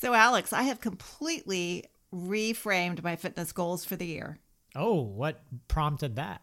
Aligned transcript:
So, 0.00 0.14
Alex, 0.14 0.52
I 0.52 0.62
have 0.62 0.80
completely 0.80 1.86
reframed 2.14 3.02
my 3.02 3.16
fitness 3.16 3.50
goals 3.50 3.84
for 3.84 3.96
the 3.96 4.06
year. 4.06 4.38
Oh, 4.76 5.02
what 5.02 5.42
prompted 5.66 6.14
that? 6.14 6.40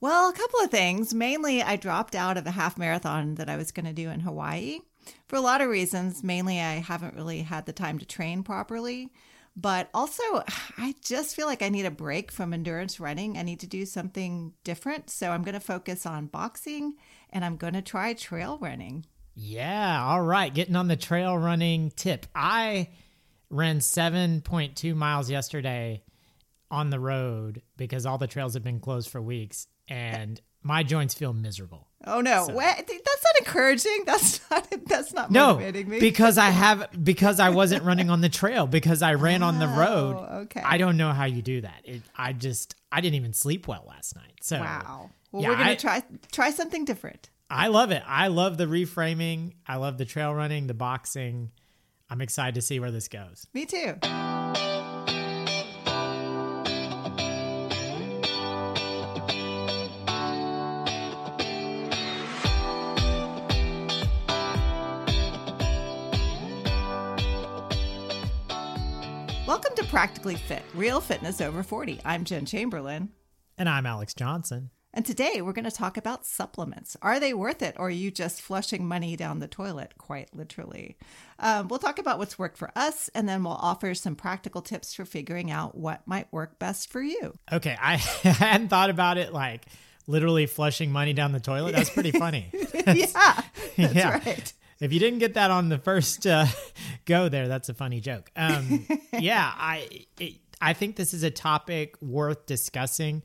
Well, 0.00 0.30
a 0.30 0.32
couple 0.32 0.58
of 0.58 0.72
things. 0.72 1.14
Mainly, 1.14 1.62
I 1.62 1.76
dropped 1.76 2.16
out 2.16 2.36
of 2.36 2.44
a 2.44 2.50
half 2.50 2.76
marathon 2.76 3.36
that 3.36 3.48
I 3.48 3.56
was 3.56 3.70
going 3.70 3.86
to 3.86 3.92
do 3.92 4.10
in 4.10 4.18
Hawaii 4.18 4.80
for 5.28 5.36
a 5.36 5.40
lot 5.40 5.60
of 5.60 5.68
reasons. 5.68 6.24
Mainly, 6.24 6.58
I 6.58 6.80
haven't 6.80 7.14
really 7.14 7.42
had 7.42 7.66
the 7.66 7.72
time 7.72 8.00
to 8.00 8.04
train 8.04 8.42
properly. 8.42 9.12
But 9.54 9.88
also, 9.94 10.22
I 10.76 10.96
just 11.04 11.36
feel 11.36 11.46
like 11.46 11.62
I 11.62 11.68
need 11.68 11.86
a 11.86 11.90
break 11.92 12.32
from 12.32 12.52
endurance 12.52 12.98
running. 12.98 13.38
I 13.38 13.42
need 13.42 13.60
to 13.60 13.68
do 13.68 13.86
something 13.86 14.54
different. 14.64 15.08
So 15.08 15.30
I'm 15.30 15.44
going 15.44 15.54
to 15.54 15.60
focus 15.60 16.04
on 16.04 16.26
boxing 16.26 16.94
and 17.30 17.44
I'm 17.44 17.58
going 17.58 17.74
to 17.74 17.82
try 17.82 18.12
trail 18.12 18.58
running. 18.60 19.06
Yeah. 19.34 20.04
All 20.04 20.22
right. 20.22 20.52
Getting 20.52 20.76
on 20.76 20.88
the 20.88 20.96
trail 20.96 21.36
running 21.36 21.90
tip. 21.90 22.26
I 22.34 22.88
ran 23.50 23.78
7.2 23.80 24.94
miles 24.94 25.30
yesterday 25.30 26.02
on 26.70 26.90
the 26.90 26.98
road 26.98 27.62
because 27.76 28.06
all 28.06 28.18
the 28.18 28.26
trails 28.26 28.54
have 28.54 28.64
been 28.64 28.80
closed 28.80 29.10
for 29.10 29.20
weeks 29.20 29.66
and 29.88 30.40
my 30.62 30.82
joints 30.82 31.14
feel 31.14 31.32
miserable. 31.32 31.88
Oh 32.04 32.20
no, 32.20 32.46
so. 32.46 32.54
What? 32.54 32.76
that's 32.76 32.88
not 32.88 33.38
encouraging. 33.38 34.04
That's 34.06 34.40
not 34.50 34.66
that's 34.86 35.12
not 35.12 35.30
motivating 35.30 35.86
no, 35.86 35.92
me. 35.92 36.00
because 36.00 36.38
I 36.38 36.50
have 36.50 36.88
because 37.04 37.38
I 37.38 37.50
wasn't 37.50 37.84
running 37.84 38.10
on 38.10 38.20
the 38.20 38.28
trail 38.28 38.66
because 38.66 39.02
I 39.02 39.14
ran 39.14 39.42
oh, 39.42 39.48
on 39.48 39.58
the 39.58 39.66
oh, 39.66 39.78
road. 39.78 40.28
Okay, 40.44 40.62
I 40.64 40.78
don't 40.78 40.96
know 40.96 41.12
how 41.12 41.24
you 41.24 41.42
do 41.42 41.60
that. 41.60 41.82
It, 41.84 42.02
I 42.16 42.32
just 42.32 42.74
I 42.90 43.00
didn't 43.00 43.16
even 43.16 43.32
sleep 43.32 43.68
well 43.68 43.84
last 43.88 44.16
night. 44.16 44.38
So 44.42 44.58
wow. 44.58 45.10
Well, 45.30 45.42
yeah, 45.42 45.48
we're 45.50 45.56
gonna 45.56 45.70
I, 45.70 45.74
try 45.76 46.02
try 46.32 46.50
something 46.50 46.84
different. 46.84 47.30
I 47.54 47.66
love 47.66 47.90
it. 47.90 48.02
I 48.06 48.28
love 48.28 48.56
the 48.56 48.64
reframing. 48.64 49.52
I 49.66 49.76
love 49.76 49.98
the 49.98 50.06
trail 50.06 50.34
running, 50.34 50.68
the 50.68 50.74
boxing. 50.74 51.50
I'm 52.08 52.22
excited 52.22 52.54
to 52.54 52.62
see 52.62 52.80
where 52.80 52.90
this 52.90 53.08
goes. 53.08 53.46
Me 53.52 53.66
too. 53.66 53.98
Welcome 69.46 69.76
to 69.76 69.84
Practically 69.90 70.36
Fit, 70.36 70.62
Real 70.72 71.02
Fitness 71.02 71.42
Over 71.42 71.62
40. 71.62 72.00
I'm 72.02 72.24
Jen 72.24 72.46
Chamberlain. 72.46 73.10
And 73.58 73.68
I'm 73.68 73.84
Alex 73.84 74.14
Johnson. 74.14 74.70
And 74.94 75.06
today 75.06 75.40
we're 75.40 75.52
going 75.52 75.64
to 75.64 75.70
talk 75.70 75.96
about 75.96 76.26
supplements. 76.26 76.96
Are 77.00 77.18
they 77.18 77.32
worth 77.32 77.62
it, 77.62 77.76
or 77.78 77.86
are 77.86 77.90
you 77.90 78.10
just 78.10 78.42
flushing 78.42 78.86
money 78.86 79.16
down 79.16 79.38
the 79.38 79.48
toilet, 79.48 79.94
quite 79.96 80.34
literally? 80.34 80.96
Um, 81.38 81.68
we'll 81.68 81.78
talk 81.78 81.98
about 81.98 82.18
what's 82.18 82.38
worked 82.38 82.58
for 82.58 82.70
us, 82.76 83.08
and 83.14 83.28
then 83.28 83.42
we'll 83.42 83.54
offer 83.54 83.94
some 83.94 84.16
practical 84.16 84.60
tips 84.60 84.94
for 84.94 85.04
figuring 85.04 85.50
out 85.50 85.76
what 85.76 86.06
might 86.06 86.30
work 86.32 86.58
best 86.58 86.90
for 86.90 87.00
you. 87.00 87.32
Okay, 87.50 87.76
I 87.80 87.96
hadn't 88.22 88.68
thought 88.68 88.90
about 88.90 89.16
it 89.16 89.32
like 89.32 89.64
literally 90.06 90.46
flushing 90.46 90.92
money 90.92 91.14
down 91.14 91.32
the 91.32 91.40
toilet. 91.40 91.72
That's 91.72 91.90
pretty 91.90 92.10
funny. 92.10 92.50
yeah, 92.86 93.42
that's 93.76 93.94
yeah. 93.94 94.18
right 94.18 94.52
if 94.82 94.92
you 94.92 94.98
didn't 94.98 95.20
get 95.20 95.34
that 95.34 95.50
on 95.52 95.68
the 95.68 95.78
first 95.78 96.26
uh, 96.26 96.44
go 97.04 97.28
there, 97.28 97.46
that's 97.46 97.68
a 97.68 97.74
funny 97.74 98.00
joke. 98.00 98.30
Um, 98.34 98.86
yeah, 99.18 99.52
I 99.56 100.06
it, 100.18 100.34
I 100.60 100.72
think 100.74 100.96
this 100.96 101.14
is 101.14 101.22
a 101.22 101.30
topic 101.30 101.96
worth 102.02 102.46
discussing. 102.46 103.22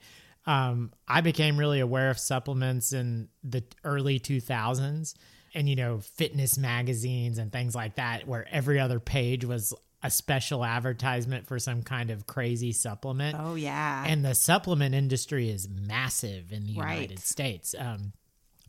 Um, 0.48 0.94
I 1.08 1.22
became 1.22 1.58
really 1.58 1.82
aware 1.82 2.10
of 2.10 2.18
supplements 2.18 2.94
in 2.94 3.28
the 3.44 3.64
early 3.84 4.20
2000s 4.20 5.14
and, 5.54 5.70
you 5.70 5.76
know, 5.76 6.00
fitness 6.00 6.58
magazines 6.58 7.38
and 7.38 7.52
things 7.52 7.76
like 7.76 7.96
that, 7.96 8.28
where 8.28 8.48
every 8.50 8.80
other 8.80 9.00
page 9.00 9.44
was 9.46 9.74
a 10.04 10.10
special 10.10 10.64
advertisement 10.64 11.48
for 11.48 11.60
some 11.60 11.84
kind 11.84 12.12
of 12.12 12.28
crazy 12.28 12.72
supplement. 12.72 13.36
Oh, 13.38 13.56
yeah. 13.56 14.06
And 14.08 14.24
the 14.24 14.36
supplement 14.36 14.96
industry 14.96 15.50
is 15.50 15.68
massive 15.68 16.52
in 16.52 16.66
the 16.66 16.76
right. 16.76 16.94
United 16.94 17.20
States. 17.20 17.76
Um, 17.78 18.14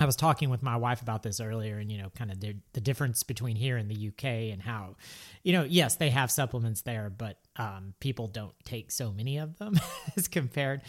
I 0.01 0.07
was 0.07 0.17
talking 0.17 0.51
with 0.51 0.63
my 0.63 0.77
wife 0.77 1.03
about 1.03 1.23
this 1.23 1.41
earlier, 1.41 1.79
and 1.79 1.91
you 1.91 1.99
know, 1.99 2.11
kind 2.11 2.31
of 2.31 2.41
the, 2.41 2.57
the 2.73 2.81
difference 2.81 3.23
between 3.23 3.57
here 3.57 3.77
and 3.77 3.91
the 3.91 4.09
UK 4.09 4.25
and 4.53 4.63
how, 4.63 4.97
you 5.43 5.53
know, 5.53 5.65
yes, 5.65 5.97
they 5.97 6.11
have 6.11 6.31
supplements 6.31 6.83
there, 6.83 7.11
but 7.11 7.39
um, 7.57 7.95
people 8.01 8.29
don't 8.29 8.55
take 8.65 8.91
so 8.91 9.13
many 9.13 9.39
of 9.39 9.59
them 9.59 9.79
as 10.17 10.29
compared 10.29 10.83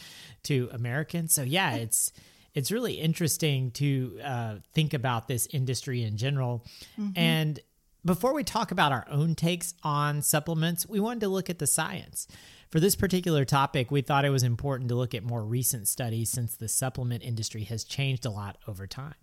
to 0.43 0.69
Americans. 0.71 1.33
So 1.33 1.43
yeah, 1.43 1.75
it's 1.75 2.11
it's 2.55 2.71
really 2.71 2.93
interesting 2.93 3.71
to 3.71 4.19
uh, 4.23 4.55
think 4.73 4.93
about 4.93 5.27
this 5.27 5.47
industry 5.51 6.03
in 6.03 6.17
general. 6.17 6.65
Mm-hmm. 6.99 7.17
And 7.17 7.59
before 8.05 8.33
we 8.33 8.43
talk 8.43 8.71
about 8.71 8.91
our 8.91 9.05
own 9.09 9.35
takes 9.35 9.73
on 9.83 10.21
supplements, 10.21 10.87
we 10.87 10.99
wanted 10.99 11.21
to 11.21 11.27
look 11.27 11.49
at 11.49 11.59
the 11.59 11.67
science. 11.67 12.27
For 12.69 12.79
this 12.79 12.95
particular 12.95 13.45
topic, 13.45 13.91
we 13.91 14.01
thought 14.01 14.25
it 14.25 14.29
was 14.29 14.43
important 14.43 14.89
to 14.89 14.95
look 14.95 15.13
at 15.13 15.23
more 15.23 15.43
recent 15.43 15.87
studies 15.87 16.29
since 16.29 16.55
the 16.55 16.67
supplement 16.67 17.23
industry 17.23 17.63
has 17.63 17.83
changed 17.83 18.25
a 18.25 18.29
lot 18.29 18.57
over 18.67 18.87
time. 18.87 19.15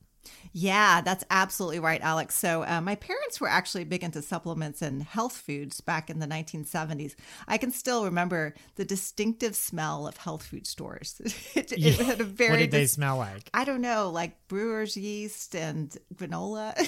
Yeah, 0.52 1.00
that's 1.02 1.24
absolutely 1.30 1.78
right, 1.78 2.00
Alex. 2.00 2.34
So, 2.34 2.64
uh, 2.64 2.80
my 2.80 2.94
parents 2.94 3.40
were 3.40 3.48
actually 3.48 3.84
big 3.84 4.02
into 4.02 4.22
supplements 4.22 4.82
and 4.82 5.02
health 5.02 5.36
foods 5.36 5.80
back 5.80 6.10
in 6.10 6.18
the 6.18 6.26
1970s. 6.26 7.14
I 7.46 7.58
can 7.58 7.70
still 7.70 8.04
remember 8.04 8.54
the 8.76 8.84
distinctive 8.84 9.54
smell 9.54 10.06
of 10.06 10.16
health 10.16 10.44
food 10.44 10.66
stores. 10.66 11.20
it, 11.54 11.76
yeah. 11.76 11.90
it, 11.90 12.00
had 12.00 12.20
a 12.20 12.24
very. 12.24 12.50
What 12.50 12.58
did 12.58 12.70
they 12.70 12.86
smell 12.86 13.18
like? 13.18 13.50
I 13.54 13.64
don't 13.64 13.80
know, 13.80 14.10
like 14.10 14.48
brewer's 14.48 14.96
yeast 14.96 15.54
and 15.54 15.96
granola. 16.14 16.74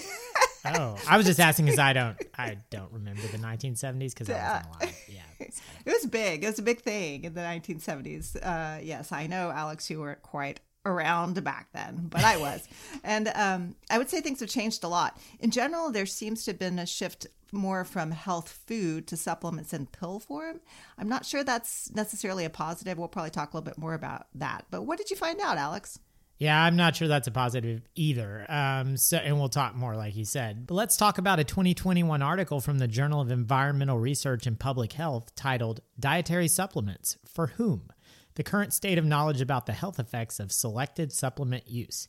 oh, 0.64 0.96
I 1.08 1.16
was 1.16 1.26
just 1.26 1.40
asking 1.40 1.66
because 1.66 1.78
I 1.78 1.92
don't, 1.92 2.16
I 2.36 2.58
don't 2.70 2.92
remember 2.92 3.22
the 3.22 3.38
1970s 3.38 4.14
because 4.14 4.30
I 4.30 4.34
wasn't 4.34 4.66
alive. 4.66 4.96
Yeah, 5.08 5.22
it 5.40 5.92
was 5.92 6.06
big. 6.06 6.44
It 6.44 6.46
was 6.46 6.58
a 6.58 6.62
big 6.62 6.80
thing 6.80 7.24
in 7.24 7.34
the 7.34 7.40
1970s. 7.40 8.36
Uh, 8.36 8.80
yes, 8.82 9.12
I 9.12 9.26
know, 9.26 9.50
Alex, 9.50 9.88
you 9.90 10.00
weren't 10.00 10.22
quite 10.22 10.60
around 10.84 11.42
back 11.44 11.68
then, 11.72 12.06
but 12.08 12.24
I 12.24 12.36
was. 12.36 12.66
and 13.04 13.28
um, 13.34 13.76
I 13.90 13.98
would 13.98 14.08
say 14.08 14.20
things 14.20 14.40
have 14.40 14.48
changed 14.48 14.84
a 14.84 14.88
lot. 14.88 15.18
In 15.40 15.50
general, 15.50 15.90
there 15.90 16.06
seems 16.06 16.44
to 16.44 16.52
have 16.52 16.58
been 16.58 16.78
a 16.78 16.86
shift 16.86 17.26
more 17.52 17.84
from 17.84 18.10
health 18.10 18.48
food 18.66 19.06
to 19.08 19.16
supplements 19.16 19.72
in 19.72 19.86
pill 19.86 20.18
form. 20.18 20.60
I'm 20.98 21.08
not 21.08 21.24
sure 21.24 21.44
that's 21.44 21.90
necessarily 21.94 22.44
a 22.44 22.50
positive. 22.50 22.98
We'll 22.98 23.08
probably 23.08 23.30
talk 23.30 23.52
a 23.52 23.56
little 23.56 23.70
bit 23.70 23.78
more 23.78 23.94
about 23.94 24.26
that. 24.34 24.66
But 24.70 24.82
what 24.82 24.98
did 24.98 25.10
you 25.10 25.16
find 25.16 25.40
out, 25.40 25.56
Alex? 25.56 25.98
Yeah, 26.38 26.62
I'm 26.62 26.76
not 26.76 26.94
sure 26.94 27.08
that's 27.08 27.26
a 27.26 27.32
positive 27.32 27.82
either. 27.96 28.46
Um, 28.48 28.96
so, 28.96 29.16
and 29.16 29.38
we'll 29.38 29.48
talk 29.48 29.74
more, 29.74 29.96
like 29.96 30.14
you 30.14 30.24
said. 30.24 30.66
But 30.66 30.74
let's 30.74 30.96
talk 30.96 31.18
about 31.18 31.40
a 31.40 31.44
2021 31.44 32.22
article 32.22 32.60
from 32.60 32.78
the 32.78 32.86
Journal 32.86 33.20
of 33.20 33.30
Environmental 33.30 33.98
Research 33.98 34.46
and 34.46 34.58
Public 34.58 34.92
Health 34.92 35.34
titled 35.34 35.80
"Dietary 35.98 36.48
Supplements 36.48 37.16
for 37.26 37.48
Whom." 37.48 37.90
the 38.38 38.44
current 38.44 38.72
state 38.72 38.98
of 38.98 39.04
knowledge 39.04 39.40
about 39.40 39.66
the 39.66 39.72
health 39.72 39.98
effects 39.98 40.38
of 40.38 40.52
selected 40.52 41.12
supplement 41.12 41.68
use. 41.68 42.06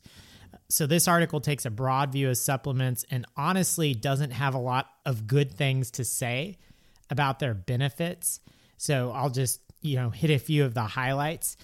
So, 0.70 0.86
this 0.86 1.08
article 1.08 1.42
takes 1.42 1.66
a 1.66 1.72
broad 1.72 2.12
view 2.12 2.30
of 2.30 2.38
supplements 2.38 3.04
and 3.10 3.26
honestly 3.36 3.96
doesn't 3.96 4.32
have 4.32 4.54
a 4.54 4.60
lot 4.60 4.88
of 5.08 5.26
good 5.26 5.52
things 5.52 5.90
to 5.92 6.06
say 6.06 6.58
about 7.10 7.40
their 7.40 7.56
benefits. 7.56 8.42
So, 8.78 9.12
I'll 9.12 9.32
just, 9.32 9.60
you 9.82 9.96
know, 9.96 10.12
hit 10.12 10.30
a 10.30 10.38
few 10.38 10.66
of 10.66 10.76
the 10.76 10.84
highlights. 10.84 11.58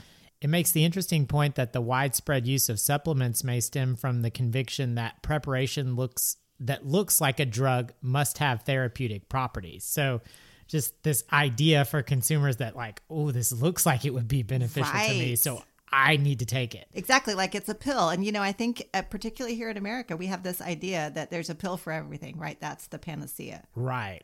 It 0.45 0.49
makes 0.49 0.69
the 0.69 0.85
interesting 0.85 1.25
point 1.25 1.55
that 1.55 1.73
the 1.73 1.81
widespread 1.81 2.45
use 2.45 2.69
of 2.69 2.79
supplements 2.79 3.43
may 3.43 3.59
stem 3.59 3.95
from 3.95 4.21
the 4.21 4.29
conviction 4.29 4.93
that 4.93 5.23
preparation 5.23 5.95
looks 5.95 6.37
that 6.59 6.85
looks 6.85 7.19
like 7.19 7.39
a 7.39 7.47
drug 7.47 7.93
must 7.99 8.37
have 8.37 8.61
therapeutic 8.61 9.27
properties. 9.27 9.85
So, 9.85 10.21
just 10.67 11.01
this 11.01 11.23
idea 11.33 11.83
for 11.83 12.03
consumers 12.03 12.57
that 12.57 12.75
like, 12.75 13.01
oh, 13.09 13.31
this 13.31 13.51
looks 13.51 13.87
like 13.87 14.05
it 14.05 14.13
would 14.13 14.27
be 14.27 14.43
beneficial 14.43 14.93
right. 14.93 15.09
to 15.09 15.17
me, 15.17 15.35
so 15.35 15.63
I 15.91 16.17
need 16.17 16.37
to 16.37 16.45
take 16.45 16.75
it. 16.75 16.89
Exactly, 16.93 17.33
like 17.33 17.55
it's 17.55 17.69
a 17.69 17.73
pill. 17.73 18.09
And 18.09 18.23
you 18.23 18.31
know, 18.31 18.43
I 18.43 18.51
think 18.51 18.87
uh, 18.93 19.01
particularly 19.01 19.55
here 19.55 19.71
in 19.71 19.77
America, 19.77 20.15
we 20.15 20.27
have 20.27 20.43
this 20.43 20.61
idea 20.61 21.11
that 21.15 21.31
there's 21.31 21.49
a 21.49 21.55
pill 21.55 21.77
for 21.77 21.91
everything, 21.91 22.37
right? 22.37 22.59
That's 22.61 22.85
the 22.85 22.99
panacea. 22.99 23.63
Right. 23.73 24.21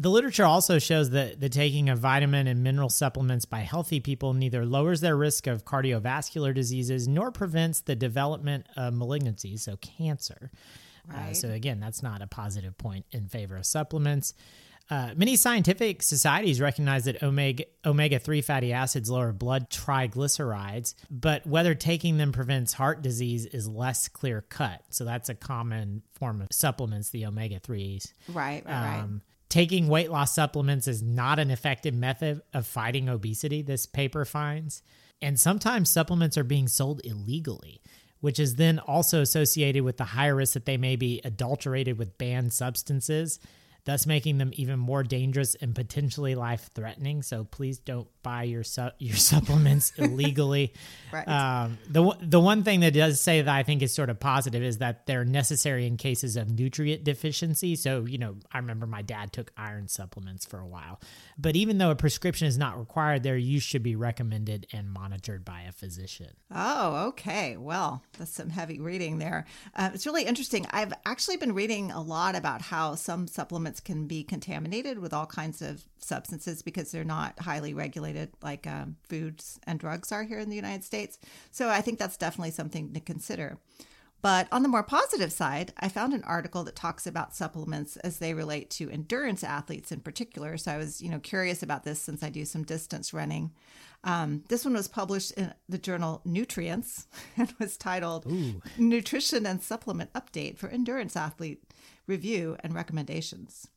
The 0.00 0.08
literature 0.08 0.46
also 0.46 0.78
shows 0.78 1.10
that 1.10 1.40
the 1.40 1.50
taking 1.50 1.90
of 1.90 1.98
vitamin 1.98 2.46
and 2.46 2.62
mineral 2.62 2.88
supplements 2.88 3.44
by 3.44 3.58
healthy 3.60 4.00
people 4.00 4.32
neither 4.32 4.64
lowers 4.64 5.02
their 5.02 5.14
risk 5.14 5.46
of 5.46 5.66
cardiovascular 5.66 6.54
diseases 6.54 7.06
nor 7.06 7.30
prevents 7.30 7.82
the 7.82 7.94
development 7.94 8.66
of 8.78 8.94
malignancies, 8.94 9.60
so 9.60 9.76
cancer. 9.76 10.50
Uh, 11.06 11.16
right. 11.18 11.30
Uh, 11.32 11.34
so, 11.34 11.50
again, 11.50 11.80
that's 11.80 12.02
not 12.02 12.22
a 12.22 12.26
positive 12.26 12.78
point 12.78 13.04
in 13.10 13.28
favor 13.28 13.58
of 13.58 13.66
supplements. 13.66 14.32
Uh, 14.88 15.10
many 15.16 15.36
scientific 15.36 16.02
societies 16.02 16.62
recognize 16.62 17.04
that 17.04 17.22
omega 17.22 17.64
omega 17.84 18.18
three 18.18 18.40
fatty 18.40 18.72
acids 18.72 19.10
lower 19.10 19.32
blood 19.32 19.68
triglycerides, 19.68 20.94
but 21.10 21.46
whether 21.46 21.74
taking 21.74 22.16
them 22.16 22.32
prevents 22.32 22.72
heart 22.72 23.02
disease 23.02 23.44
is 23.44 23.68
less 23.68 24.08
clear 24.08 24.40
cut. 24.40 24.80
So 24.88 25.04
that's 25.04 25.28
a 25.28 25.34
common 25.34 26.02
form 26.14 26.40
of 26.40 26.48
supplements, 26.50 27.10
the 27.10 27.26
omega 27.26 27.60
threes. 27.60 28.14
Right, 28.28 28.64
right, 28.64 29.00
um, 29.00 29.10
right. 29.12 29.20
Taking 29.50 29.88
weight 29.88 30.10
loss 30.10 30.34
supplements 30.34 30.88
is 30.88 31.02
not 31.02 31.38
an 31.38 31.50
effective 31.50 31.92
method 31.92 32.40
of 32.54 32.66
fighting 32.66 33.10
obesity. 33.10 33.60
This 33.60 33.84
paper 33.84 34.24
finds, 34.24 34.82
and 35.20 35.38
sometimes 35.38 35.90
supplements 35.90 36.38
are 36.38 36.44
being 36.44 36.68
sold 36.68 37.02
illegally 37.04 37.82
which 38.20 38.38
is 38.38 38.56
then 38.56 38.78
also 38.78 39.20
associated 39.20 39.82
with 39.82 39.96
the 39.96 40.04
higher 40.04 40.36
risk 40.36 40.54
that 40.54 40.66
they 40.66 40.76
may 40.76 40.96
be 40.96 41.20
adulterated 41.24 41.98
with 41.98 42.18
banned 42.18 42.52
substances 42.52 43.40
thus 43.84 44.06
making 44.06 44.38
them 44.38 44.50
even 44.54 44.78
more 44.78 45.02
dangerous 45.02 45.54
and 45.54 45.74
potentially 45.74 46.34
life 46.34 46.70
threatening. 46.74 47.22
So 47.22 47.44
please 47.44 47.78
don't 47.78 48.08
buy 48.22 48.44
your 48.44 48.64
su- 48.64 48.90
your 48.98 49.16
supplements 49.30 49.92
illegally. 49.98 50.74
Right. 51.12 51.26
Um, 51.28 51.78
the 51.88 52.16
the 52.20 52.40
one 52.40 52.62
thing 52.62 52.80
that 52.80 52.94
does 52.94 53.20
say 53.20 53.42
that 53.42 53.54
I 53.54 53.62
think 53.62 53.82
is 53.82 53.92
sort 53.92 54.10
of 54.10 54.20
positive 54.20 54.62
is 54.62 54.78
that 54.78 55.06
they're 55.06 55.24
necessary 55.24 55.86
in 55.86 55.96
cases 55.96 56.36
of 56.36 56.50
nutrient 56.50 57.04
deficiency. 57.04 57.76
So 57.76 58.04
you 58.04 58.18
know, 58.18 58.36
I 58.52 58.58
remember 58.58 58.86
my 58.86 59.02
dad 59.02 59.32
took 59.32 59.52
iron 59.56 59.88
supplements 59.88 60.44
for 60.44 60.58
a 60.58 60.66
while, 60.66 61.00
but 61.38 61.56
even 61.56 61.78
though 61.78 61.90
a 61.90 61.96
prescription 61.96 62.46
is 62.46 62.58
not 62.58 62.78
required, 62.78 63.22
their 63.22 63.36
use 63.36 63.62
should 63.62 63.82
be 63.82 63.96
recommended 63.96 64.66
and 64.72 64.90
monitored 64.90 65.44
by 65.44 65.62
a 65.62 65.72
physician. 65.72 66.30
Oh, 66.54 67.08
okay. 67.08 67.56
Well, 67.56 68.02
that's 68.18 68.32
some 68.32 68.50
heavy 68.50 68.80
reading 68.80 69.18
there. 69.18 69.46
Uh, 69.74 69.90
it's 69.94 70.06
really 70.06 70.24
interesting. 70.24 70.66
I've 70.70 70.92
actually 71.06 71.36
been 71.36 71.54
reading 71.54 71.90
a 71.90 72.00
lot 72.00 72.34
about 72.34 72.62
how 72.62 72.94
some 72.94 73.26
supplements 73.26 73.69
can 73.78 74.06
be 74.06 74.24
contaminated 74.24 74.98
with 74.98 75.12
all 75.12 75.26
kinds 75.26 75.62
of 75.62 75.84
substances 75.98 76.62
because 76.62 76.90
they're 76.90 77.04
not 77.04 77.38
highly 77.38 77.74
regulated 77.74 78.30
like 78.42 78.66
um, 78.66 78.96
foods 79.08 79.60
and 79.64 79.78
drugs 79.78 80.10
are 80.10 80.24
here 80.24 80.40
in 80.40 80.50
the 80.50 80.56
United 80.56 80.82
States. 80.82 81.18
So 81.52 81.68
I 81.68 81.82
think 81.82 81.98
that's 81.98 82.16
definitely 82.16 82.50
something 82.50 82.92
to 82.94 83.00
consider. 83.00 83.58
But 84.22 84.48
on 84.52 84.62
the 84.62 84.68
more 84.68 84.82
positive 84.82 85.32
side, 85.32 85.72
I 85.78 85.88
found 85.88 86.12
an 86.12 86.24
article 86.24 86.64
that 86.64 86.76
talks 86.76 87.06
about 87.06 87.34
supplements 87.34 87.96
as 87.98 88.18
they 88.18 88.34
relate 88.34 88.68
to 88.72 88.90
endurance 88.90 89.42
athletes 89.42 89.92
in 89.92 90.00
particular. 90.00 90.58
So 90.58 90.72
I 90.72 90.76
was, 90.76 91.00
you 91.00 91.08
know, 91.08 91.20
curious 91.20 91.62
about 91.62 91.84
this 91.84 92.00
since 92.00 92.22
I 92.22 92.28
do 92.28 92.44
some 92.44 92.64
distance 92.64 93.14
running. 93.14 93.52
Um, 94.04 94.44
this 94.48 94.64
one 94.64 94.74
was 94.74 94.88
published 94.88 95.32
in 95.32 95.52
the 95.68 95.78
journal 95.78 96.20
Nutrients 96.24 97.06
and 97.36 97.52
was 97.58 97.76
titled 97.76 98.26
Ooh. 98.26 98.60
Nutrition 98.78 99.46
and 99.46 99.62
Supplement 99.62 100.12
Update 100.12 100.58
for 100.58 100.68
Endurance 100.68 101.16
Athlete 101.16 101.62
Review 102.10 102.56
and 102.60 102.74
Recommendations. 102.74 103.68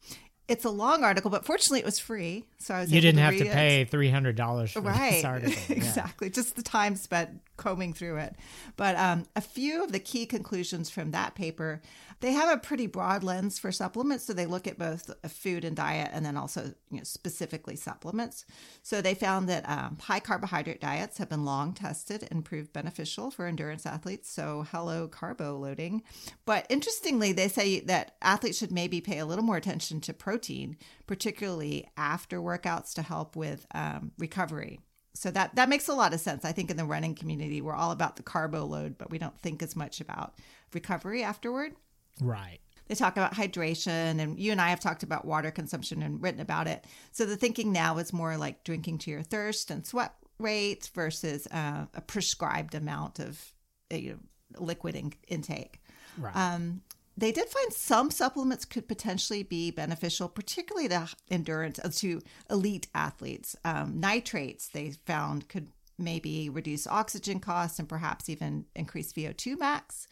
It's 0.50 0.66
a 0.66 0.70
long 0.70 1.06
article, 1.06 1.32
but 1.32 1.46
fortunately 1.46 1.80
it 1.80 1.86
was 1.86 2.00
free. 2.00 2.44
So 2.58 2.74
I 2.74 2.82
was 2.82 2.92
You 2.92 2.98
able 2.98 3.04
didn't 3.04 3.16
to 3.18 3.22
have 3.24 3.38
to 3.38 3.46
it. 3.46 3.54
pay 3.54 3.86
three 3.86 4.10
hundred 4.10 4.36
dollars 4.36 4.72
for 4.74 4.82
Right. 4.82 5.12
this 5.14 5.24
article. 5.26 5.54
Yeah. 5.70 5.76
exactly. 5.78 6.30
Just 6.30 6.58
the 6.58 6.62
time 6.64 6.98
spent 6.98 7.40
combing 7.58 7.94
through 7.94 8.18
it. 8.18 8.36
But 8.76 8.96
um, 8.96 9.26
a 9.36 9.42
few 9.42 9.84
of 9.84 9.92
the 9.92 10.00
key 10.00 10.26
conclusions 10.26 10.90
from 10.90 11.12
that 11.12 11.36
paper, 11.36 11.82
they 12.20 12.32
have 12.32 12.50
a 12.50 12.60
pretty 12.60 12.88
broad 12.88 13.24
lens 13.24 13.60
for 13.60 13.72
supplements. 13.72 14.26
So 14.26 14.34
they 14.34 14.46
look 14.46 14.66
at 14.68 14.80
both 14.80 15.12
food 15.30 15.66
and 15.66 15.76
diet 15.76 16.12
and 16.14 16.26
then 16.26 16.38
also 16.38 16.74
you 16.90 16.98
know, 16.98 17.04
specifically 17.04 17.76
supplements. 17.76 18.46
So 18.82 19.02
they 19.02 19.14
found 19.14 19.50
that 19.50 19.68
um, 19.70 19.98
high 20.02 20.20
carbohydrate 20.20 20.82
diets 20.82 21.18
have 21.18 21.30
been 21.30 21.46
long 21.46 21.74
tested 21.74 22.28
and 22.32 22.46
proved 22.46 22.74
beneficial 22.74 23.30
for 23.30 23.46
endurance 23.46 23.86
athletes. 23.86 24.30
So 24.30 24.66
hello, 24.72 25.08
carbo 25.08 25.58
loading. 25.58 26.04
But 26.46 26.66
interestingly, 26.70 27.34
they 27.34 27.48
say 27.48 27.82
that 27.82 28.16
athletes 28.22 28.58
should 28.58 28.72
maybe 28.72 29.02
pay 29.02 29.20
a 29.20 29.26
little 29.26 29.44
more 29.44 29.58
attention 29.58 30.02
to 30.02 30.14
protein, 30.14 30.78
particularly 31.08 31.90
after 31.98 32.40
workouts 32.40 32.94
to 32.96 33.02
help 33.02 33.36
with 33.36 33.66
um, 33.76 34.12
recovery 34.18 34.80
so 35.14 35.32
that 35.32 35.56
that 35.56 35.70
makes 35.70 35.88
a 35.88 35.94
lot 35.94 36.14
of 36.14 36.20
sense. 36.20 36.44
I 36.44 36.52
think 36.52 36.72
in 36.72 36.78
the 36.78 36.86
running 36.86 37.16
community, 37.16 37.62
we're 37.62 37.76
all 37.76 37.92
about 37.92 38.16
the 38.16 38.24
carbo 38.24 38.66
load, 38.66 38.98
but 38.98 39.12
we 39.12 39.18
don't 39.18 39.40
think 39.40 39.62
as 39.62 39.76
much 39.76 40.02
about 40.02 40.34
recovery 40.74 41.24
afterward. 41.24 41.74
Right. 42.22 42.60
They 42.88 42.96
talk 42.96 43.14
about 43.14 43.34
hydration, 43.34 44.20
and 44.20 44.38
you 44.38 44.52
and 44.52 44.60
I 44.60 44.70
have 44.70 44.80
talked 44.80 45.04
about 45.04 45.26
water 45.26 45.52
consumption 45.52 46.04
and 46.04 46.22
written 46.22 46.42
about 46.42 46.68
it. 46.68 46.86
So 47.12 47.26
the 47.26 47.38
thinking 47.38 47.72
now 47.72 47.98
is 47.98 48.12
more 48.12 48.38
like 48.38 48.64
drinking 48.64 48.98
to 49.00 49.12
your 49.12 49.24
thirst 49.24 49.72
and 49.72 49.86
sweat 49.86 50.14
rates 50.40 50.90
versus 50.90 51.48
uh, 51.48 51.86
a 51.94 52.02
prescribed 52.02 52.76
amount 52.76 53.20
of 53.20 53.54
uh, 53.92 53.98
you 53.98 54.12
know, 54.12 54.20
liquid 54.60 54.96
in- 54.96 55.14
intake. 55.28 55.82
Right. 56.18 56.36
Um, 56.36 56.82
they 57.16 57.32
did 57.32 57.48
find 57.48 57.72
some 57.72 58.10
supplements 58.10 58.66
could 58.66 58.88
potentially 58.88 59.44
be 59.44 59.72
beneficial, 59.72 60.28
particularly 60.28 60.88
to 60.90 61.08
endurance 61.30 61.80
uh, 61.80 61.90
to 61.96 62.22
elite 62.50 62.88
athletes. 62.96 63.56
Um, 63.64 64.00
nitrates 64.00 64.68
they 64.70 64.92
found 65.06 65.48
could 65.48 65.68
maybe 65.98 66.50
reduce 66.50 66.88
oxygen 66.88 67.40
costs 67.40 67.78
and 67.78 67.88
perhaps 67.88 68.30
even 68.30 68.66
increase 68.76 69.14
VO2 69.14 69.60
max. 69.60 70.08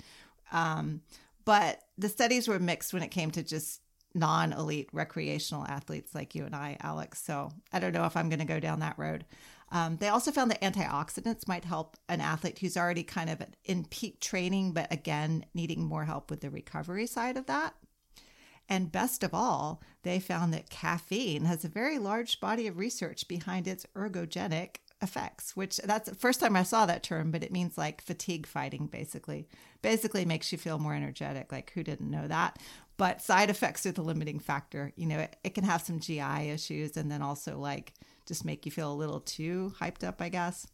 Um, 0.51 1.01
but 1.43 1.81
the 1.97 2.09
studies 2.09 2.47
were 2.47 2.59
mixed 2.59 2.93
when 2.93 3.03
it 3.03 3.09
came 3.09 3.31
to 3.31 3.43
just 3.43 3.81
non 4.13 4.53
elite 4.53 4.89
recreational 4.91 5.65
athletes 5.65 6.13
like 6.13 6.35
you 6.35 6.45
and 6.45 6.55
I, 6.55 6.77
Alex. 6.81 7.23
So 7.23 7.51
I 7.73 7.79
don't 7.79 7.93
know 7.93 8.05
if 8.05 8.15
I'm 8.15 8.29
going 8.29 8.39
to 8.39 8.45
go 8.45 8.59
down 8.59 8.79
that 8.81 8.99
road. 8.99 9.25
Um, 9.71 9.97
they 9.97 10.09
also 10.09 10.31
found 10.31 10.51
that 10.51 10.61
antioxidants 10.61 11.47
might 11.47 11.63
help 11.63 11.95
an 12.09 12.19
athlete 12.19 12.59
who's 12.59 12.75
already 12.75 13.03
kind 13.03 13.29
of 13.29 13.41
in 13.63 13.85
peak 13.85 14.19
training, 14.19 14.73
but 14.73 14.91
again, 14.91 15.45
needing 15.53 15.85
more 15.85 16.03
help 16.03 16.29
with 16.29 16.41
the 16.41 16.49
recovery 16.49 17.07
side 17.07 17.37
of 17.37 17.45
that. 17.45 17.73
And 18.67 18.91
best 18.91 19.23
of 19.23 19.33
all, 19.33 19.81
they 20.03 20.19
found 20.19 20.53
that 20.53 20.69
caffeine 20.69 21.45
has 21.45 21.65
a 21.65 21.69
very 21.69 21.99
large 21.99 22.39
body 22.39 22.67
of 22.67 22.77
research 22.77 23.27
behind 23.27 23.67
its 23.67 23.85
ergogenic 23.95 24.77
effects, 25.01 25.55
which 25.55 25.77
that's 25.77 26.09
the 26.09 26.15
first 26.15 26.39
time 26.39 26.55
I 26.55 26.63
saw 26.63 26.85
that 26.85 27.03
term, 27.03 27.31
but 27.31 27.43
it 27.43 27.51
means 27.51 27.77
like 27.77 28.01
fatigue 28.01 28.45
fighting, 28.45 28.87
basically. 28.87 29.47
Basically 29.81 30.25
makes 30.25 30.51
you 30.51 30.57
feel 30.57 30.79
more 30.79 30.93
energetic. 30.93 31.51
Like, 31.51 31.71
who 31.73 31.83
didn't 31.83 32.11
know 32.11 32.27
that? 32.27 32.59
But 32.97 33.21
side 33.21 33.49
effects 33.49 33.85
are 33.85 33.91
the 33.91 34.03
limiting 34.03 34.39
factor. 34.39 34.93
You 34.95 35.07
know, 35.07 35.19
it, 35.19 35.35
it 35.43 35.55
can 35.55 35.63
have 35.63 35.81
some 35.81 35.99
GI 35.99 36.49
issues 36.49 36.97
and 36.97 37.11
then 37.11 37.21
also 37.21 37.57
like 37.57 37.93
just 38.25 38.45
make 38.45 38.65
you 38.65 38.71
feel 38.71 38.91
a 38.91 38.95
little 38.95 39.19
too 39.19 39.73
hyped 39.79 40.03
up, 40.03 40.21
I 40.21 40.29
guess. 40.29 40.67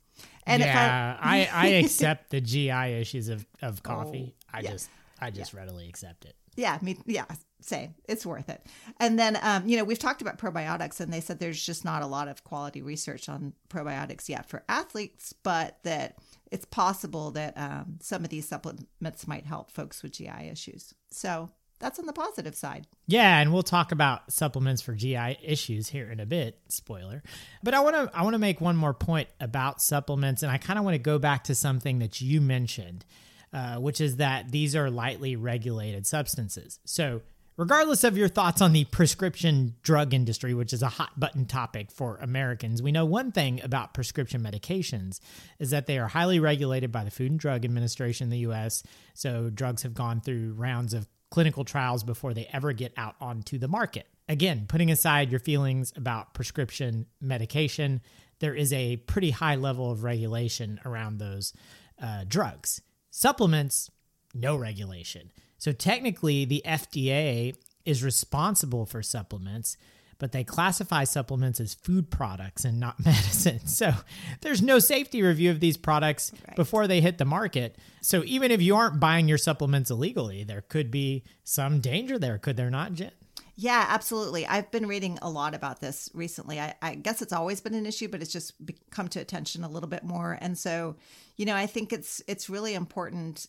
And 0.45 0.61
yeah, 0.61 1.17
I, 1.19 1.41
I, 1.41 1.49
I 1.53 1.67
accept 1.83 2.31
the 2.31 2.41
GI 2.41 2.71
issues 2.71 3.29
of, 3.29 3.45
of 3.61 3.83
coffee. 3.83 4.35
Oh, 4.35 4.57
I 4.57 4.59
yeah. 4.61 4.71
just 4.71 4.89
I 5.19 5.31
just 5.31 5.53
readily 5.53 5.87
accept 5.89 6.25
it. 6.25 6.35
Yeah, 6.55 6.77
me. 6.81 6.97
Yeah, 7.05 7.25
same. 7.61 7.95
It's 8.07 8.25
worth 8.25 8.49
it. 8.49 8.65
And 8.99 9.17
then, 9.17 9.37
um, 9.41 9.67
you 9.67 9.77
know, 9.77 9.83
we've 9.83 9.99
talked 9.99 10.21
about 10.21 10.37
probiotics, 10.37 10.99
and 10.99 11.13
they 11.13 11.21
said 11.21 11.39
there's 11.39 11.63
just 11.63 11.85
not 11.85 12.01
a 12.01 12.07
lot 12.07 12.27
of 12.27 12.43
quality 12.43 12.81
research 12.81 13.29
on 13.29 13.53
probiotics 13.69 14.27
yet 14.27 14.49
for 14.49 14.63
athletes, 14.67 15.33
but 15.43 15.77
that 15.83 16.17
it's 16.51 16.65
possible 16.65 17.31
that 17.31 17.57
um, 17.57 17.99
some 18.01 18.23
of 18.23 18.29
these 18.29 18.47
supplements 18.47 19.27
might 19.27 19.45
help 19.45 19.71
folks 19.71 20.01
with 20.01 20.13
GI 20.13 20.49
issues. 20.51 20.93
So 21.11 21.49
that's 21.79 21.99
on 21.99 22.05
the 22.05 22.13
positive 22.13 22.55
side. 22.55 22.87
Yeah, 23.05 23.39
and 23.39 23.53
we'll 23.53 23.63
talk 23.63 23.91
about 23.91 24.31
supplements 24.31 24.81
for 24.81 24.93
GI 24.93 25.37
issues 25.43 25.89
here 25.89 26.09
in 26.09 26.19
a 26.19 26.25
bit. 26.25 26.59
Spoiler, 26.69 27.21
but 27.61 27.73
I 27.73 27.81
want 27.81 27.95
to 27.95 28.17
I 28.17 28.23
want 28.23 28.33
to 28.33 28.39
make 28.39 28.59
one 28.59 28.75
more 28.75 28.93
point 28.93 29.29
about 29.39 29.81
supplements, 29.81 30.43
and 30.43 30.51
I 30.51 30.57
kind 30.57 30.79
of 30.79 30.85
want 30.85 30.95
to 30.95 30.99
go 30.99 31.19
back 31.19 31.45
to 31.45 31.55
something 31.55 31.99
that 31.99 32.19
you 32.19 32.41
mentioned, 32.41 33.05
uh, 33.53 33.75
which 33.75 34.01
is 34.01 34.17
that 34.17 34.51
these 34.51 34.75
are 34.75 34.89
lightly 34.89 35.35
regulated 35.35 36.07
substances. 36.07 36.79
So, 36.83 37.21
regardless 37.57 38.03
of 38.03 38.17
your 38.17 38.27
thoughts 38.27 38.59
on 38.59 38.73
the 38.73 38.85
prescription 38.85 39.75
drug 39.83 40.15
industry, 40.15 40.55
which 40.55 40.73
is 40.73 40.81
a 40.81 40.89
hot 40.89 41.19
button 41.19 41.45
topic 41.45 41.91
for 41.91 42.17
Americans, 42.17 42.81
we 42.81 42.91
know 42.91 43.05
one 43.05 43.31
thing 43.31 43.61
about 43.63 43.93
prescription 43.93 44.41
medications 44.41 45.19
is 45.59 45.69
that 45.69 45.85
they 45.85 45.99
are 45.99 46.07
highly 46.07 46.39
regulated 46.39 46.91
by 46.91 47.03
the 47.03 47.11
Food 47.11 47.31
and 47.31 47.39
Drug 47.39 47.65
Administration 47.65 48.25
in 48.25 48.31
the 48.31 48.39
U.S. 48.39 48.81
So, 49.13 49.51
drugs 49.51 49.83
have 49.83 49.93
gone 49.93 50.21
through 50.21 50.53
rounds 50.53 50.95
of 50.95 51.07
clinical 51.29 51.65
trials 51.65 52.03
before 52.03 52.33
they 52.33 52.47
ever 52.53 52.73
get 52.73 52.93
out 52.97 53.15
onto 53.19 53.57
the 53.57 53.67
market. 53.67 54.07
Again, 54.29 54.65
putting 54.67 54.91
aside 54.91 55.31
your 55.31 55.39
feelings 55.39 55.93
about 55.95 56.33
prescription 56.33 57.05
medication, 57.21 58.01
there 58.39 58.53
is 58.53 58.71
a 58.73 58.97
pretty 58.97 59.31
high 59.31 59.55
level 59.55 59.91
of 59.91 60.03
regulation 60.03 60.79
around 60.85 61.17
those 61.17 61.53
uh, 62.01 62.23
drugs. 62.27 62.81
Supplements, 63.09 63.89
no 64.33 64.55
regulation. 64.55 65.31
So 65.57 65.71
technically, 65.71 66.45
the 66.45 66.61
FDA 66.65 67.55
is 67.85 68.03
responsible 68.03 68.85
for 68.85 69.01
supplements, 69.01 69.77
but 70.19 70.31
they 70.31 70.43
classify 70.43 71.03
supplements 71.03 71.59
as 71.59 71.73
food 71.73 72.09
products 72.09 72.65
and 72.65 72.79
not 72.79 72.99
medicine. 73.05 73.65
So 73.67 73.93
there's 74.41 74.61
no 74.61 74.79
safety 74.79 75.21
review 75.21 75.51
of 75.51 75.59
these 75.59 75.77
products 75.77 76.31
Right. 76.47 76.55
before 76.55 76.87
they 76.87 77.01
hit 77.01 77.17
the 77.17 77.25
market. 77.25 77.77
So 78.01 78.23
even 78.25 78.51
if 78.51 78.61
you 78.61 78.75
aren't 78.75 78.99
buying 78.99 79.27
your 79.27 79.37
supplements 79.37 79.91
illegally, 79.91 80.43
there 80.43 80.61
could 80.61 80.89
be 80.91 81.23
some 81.43 81.79
danger 81.79 82.17
there, 82.17 82.37
could 82.37 82.57
there 82.57 82.69
not, 82.69 82.93
Jen? 82.93 83.11
Yeah, 83.59 83.85
absolutely. 83.89 84.45
I've 84.45 84.69
been 84.69 84.85
reading 84.87 85.17
a 85.21 85.29
lot 85.29 85.55
about 85.55 85.81
this 85.81 86.11
recently. 86.13 86.59
I, 86.59 86.75
I 86.81 86.93
guess 86.93 87.23
it's 87.23 87.33
always 87.33 87.59
been 87.59 87.73
an 87.73 87.87
issue, 87.87 88.07
but 88.07 88.21
it's 88.21 88.31
just 88.31 88.53
come 88.91 89.07
to 89.09 89.19
attention 89.19 89.63
a 89.63 89.69
little 89.69 89.89
bit 89.89 90.03
more. 90.03 90.37
And 90.39 90.55
so, 90.55 90.95
you 91.37 91.45
know, 91.47 91.55
I 91.55 91.65
think 91.65 91.91
it's 91.91 92.21
it's 92.27 92.51
really 92.51 92.75
important. 92.75 93.47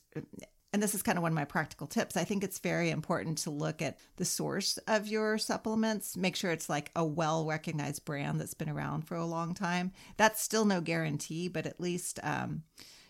And 0.72 0.82
this 0.82 0.94
is 0.94 1.02
kind 1.02 1.16
of 1.16 1.22
one 1.22 1.32
of 1.32 1.36
my 1.36 1.46
practical 1.46 1.86
tips. 1.86 2.16
I 2.16 2.24
think 2.24 2.44
it's 2.44 2.58
very 2.58 2.90
important 2.90 3.38
to 3.38 3.50
look 3.50 3.80
at 3.80 3.98
the 4.16 4.26
source 4.26 4.76
of 4.86 5.08
your 5.08 5.38
supplements. 5.38 6.16
Make 6.16 6.36
sure 6.36 6.50
it's 6.50 6.68
like 6.68 6.90
a 6.94 7.04
well 7.04 7.46
recognized 7.46 8.04
brand 8.04 8.38
that's 8.38 8.54
been 8.54 8.68
around 8.68 9.06
for 9.06 9.16
a 9.16 9.24
long 9.24 9.54
time. 9.54 9.92
That's 10.18 10.42
still 10.42 10.66
no 10.66 10.82
guarantee, 10.82 11.48
but 11.48 11.64
at 11.64 11.80
least 11.80 12.20
um, 12.22 12.64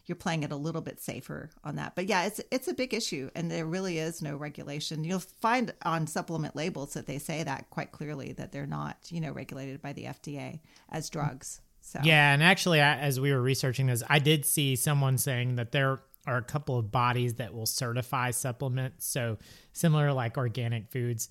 you're 0.08 0.16
playing 0.16 0.42
it 0.42 0.52
a 0.52 0.56
little 0.56 0.80
bit 0.80 1.00
safer 1.00 1.50
on 1.62 1.76
that. 1.76 1.94
But 1.94 2.06
yeah, 2.06 2.26
it's 2.26 2.40
it's 2.50 2.68
a 2.68 2.74
big 2.74 2.94
issue, 2.94 3.30
and 3.34 3.50
there 3.50 3.66
really 3.66 3.98
is 3.98 4.22
no 4.22 4.36
regulation. 4.36 5.04
You'll 5.04 5.18
find 5.18 5.74
on 5.82 6.06
supplement 6.06 6.56
labels 6.56 6.94
that 6.94 7.06
they 7.06 7.18
say 7.18 7.42
that 7.42 7.70
quite 7.70 7.92
clearly 7.92 8.32
that 8.34 8.50
they're 8.52 8.66
not, 8.66 8.96
you 9.10 9.20
know, 9.20 9.32
regulated 9.32 9.82
by 9.82 9.92
the 9.92 10.04
FDA 10.04 10.60
as 10.88 11.10
drugs. 11.10 11.60
So 11.80 12.00
Yeah, 12.02 12.32
and 12.32 12.42
actually, 12.42 12.80
I, 12.80 12.96
as 12.98 13.20
we 13.20 13.32
were 13.32 13.40
researching 13.40 13.86
this, 13.86 14.02
I 14.08 14.18
did 14.18 14.44
see 14.44 14.76
someone 14.76 15.18
saying 15.18 15.56
that 15.56 15.72
there 15.72 16.00
are 16.28 16.36
a 16.36 16.42
couple 16.42 16.78
of 16.78 16.90
bodies 16.92 17.34
that 17.34 17.54
will 17.54 17.66
certify 17.66 18.30
supplements. 18.30 19.06
So 19.06 19.38
similar 19.72 20.12
like 20.12 20.36
organic 20.36 20.90
foods. 20.90 21.28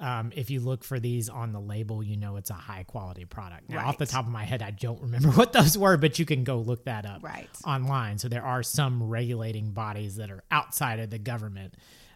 Um, 0.00 0.30
if 0.36 0.48
you 0.48 0.60
look 0.60 0.84
for 0.84 1.00
these 1.00 1.28
on 1.28 1.52
the 1.52 1.60
label, 1.60 2.04
you 2.04 2.16
know 2.16 2.36
it's 2.36 2.50
a 2.50 2.54
high 2.54 2.84
quality 2.84 3.24
product. 3.24 3.68
Now, 3.68 3.88
off 3.88 3.98
the 3.98 4.06
top 4.06 4.26
of 4.26 4.30
my 4.30 4.44
head, 4.44 4.62
I 4.62 4.70
don't 4.70 5.00
remember 5.02 5.28
what 5.32 5.52
those 5.52 5.76
were, 5.76 5.96
but 5.96 6.20
you 6.20 6.24
can 6.24 6.44
go 6.44 6.58
look 6.58 6.84
that 6.84 7.04
up 7.04 7.22
Right. 7.24 7.48
online. 7.64 8.18
So 8.18 8.28
there 8.28 8.44
are 8.44 8.62
some 8.62 9.02
regulating 9.02 9.72
bodies 9.72 10.14
that 10.16 10.30
are 10.30 10.44
outside 10.52 11.00
of 11.00 11.10
the 11.10 11.18
government 11.18 11.74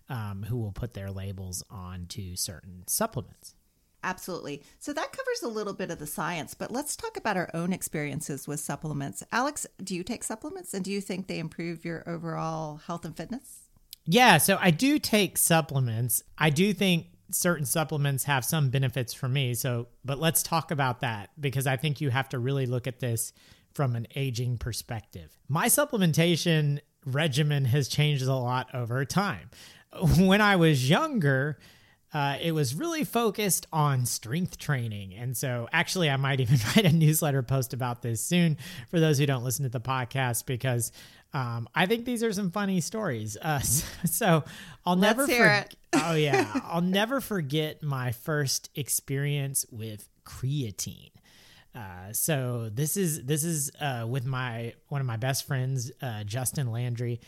um, 0.08 0.44
who 0.48 0.58
will 0.58 0.70
put 0.70 0.94
their 0.94 1.10
labels 1.10 1.64
onto 1.70 2.36
certain 2.36 2.84
supplements. 2.86 3.56
Absolutely. 4.04 4.62
So 4.78 4.92
that 4.92 5.12
covers 5.12 5.42
a 5.42 5.48
little 5.48 5.74
bit 5.74 5.90
of 5.90 5.98
the 5.98 6.06
science, 6.06 6.54
but 6.54 6.70
let's 6.70 6.96
talk 6.96 7.16
about 7.16 7.36
our 7.36 7.50
own 7.54 7.72
experiences 7.72 8.48
with 8.48 8.60
supplements. 8.60 9.22
Alex, 9.30 9.66
do 9.82 9.94
you 9.94 10.02
take 10.02 10.24
supplements 10.24 10.74
and 10.74 10.84
do 10.84 10.90
you 10.90 11.00
think 11.00 11.26
they 11.26 11.38
improve 11.38 11.84
your 11.84 12.02
overall 12.06 12.78
health 12.86 13.04
and 13.04 13.16
fitness? 13.16 13.68
Yeah, 14.04 14.38
so 14.38 14.58
I 14.60 14.72
do 14.72 14.98
take 14.98 15.38
supplements. 15.38 16.22
I 16.36 16.50
do 16.50 16.72
think 16.72 17.06
certain 17.30 17.64
supplements 17.64 18.24
have 18.24 18.44
some 18.44 18.70
benefits 18.70 19.14
for 19.14 19.28
me. 19.28 19.54
So, 19.54 19.88
but 20.04 20.18
let's 20.18 20.42
talk 20.42 20.70
about 20.70 21.00
that 21.00 21.30
because 21.40 21.66
I 21.66 21.76
think 21.76 22.00
you 22.00 22.10
have 22.10 22.28
to 22.30 22.38
really 22.38 22.66
look 22.66 22.86
at 22.86 23.00
this 23.00 23.32
from 23.74 23.96
an 23.96 24.06
aging 24.16 24.58
perspective. 24.58 25.38
My 25.48 25.66
supplementation 25.66 26.80
regimen 27.06 27.64
has 27.66 27.88
changed 27.88 28.24
a 28.24 28.34
lot 28.34 28.74
over 28.74 29.04
time. 29.04 29.50
When 30.18 30.40
I 30.40 30.56
was 30.56 30.88
younger, 30.88 31.58
uh, 32.14 32.36
it 32.40 32.52
was 32.52 32.74
really 32.74 33.04
focused 33.04 33.66
on 33.72 34.04
strength 34.04 34.58
training. 34.58 35.14
And 35.14 35.36
so, 35.36 35.68
actually, 35.72 36.10
I 36.10 36.16
might 36.16 36.40
even 36.40 36.58
write 36.76 36.84
a 36.84 36.92
newsletter 36.92 37.42
post 37.42 37.72
about 37.72 38.02
this 38.02 38.20
soon 38.20 38.58
for 38.90 39.00
those 39.00 39.18
who 39.18 39.26
don't 39.26 39.44
listen 39.44 39.64
to 39.64 39.70
the 39.70 39.80
podcast 39.80 40.44
because 40.46 40.92
um, 41.32 41.68
I 41.74 41.86
think 41.86 42.04
these 42.04 42.22
are 42.22 42.32
some 42.32 42.50
funny 42.50 42.80
stories. 42.80 43.36
Uh, 43.40 43.60
so, 43.60 44.44
I'll 44.84 44.96
Let's 44.96 45.18
never 45.18 45.26
forget. 45.26 45.74
oh 45.94 46.14
yeah, 46.14 46.60
I'll 46.64 46.82
never 46.82 47.20
forget 47.20 47.82
my 47.82 48.12
first 48.12 48.70
experience 48.74 49.64
with 49.70 50.08
creatine. 50.24 51.10
Uh, 51.74 52.12
so 52.12 52.68
this 52.70 52.98
is 52.98 53.24
this 53.24 53.44
is 53.44 53.70
uh, 53.80 54.04
with 54.06 54.26
my 54.26 54.74
one 54.88 55.00
of 55.00 55.06
my 55.06 55.16
best 55.16 55.46
friends, 55.46 55.90
uh, 56.02 56.22
Justin 56.24 56.70
Landry, 56.70 57.20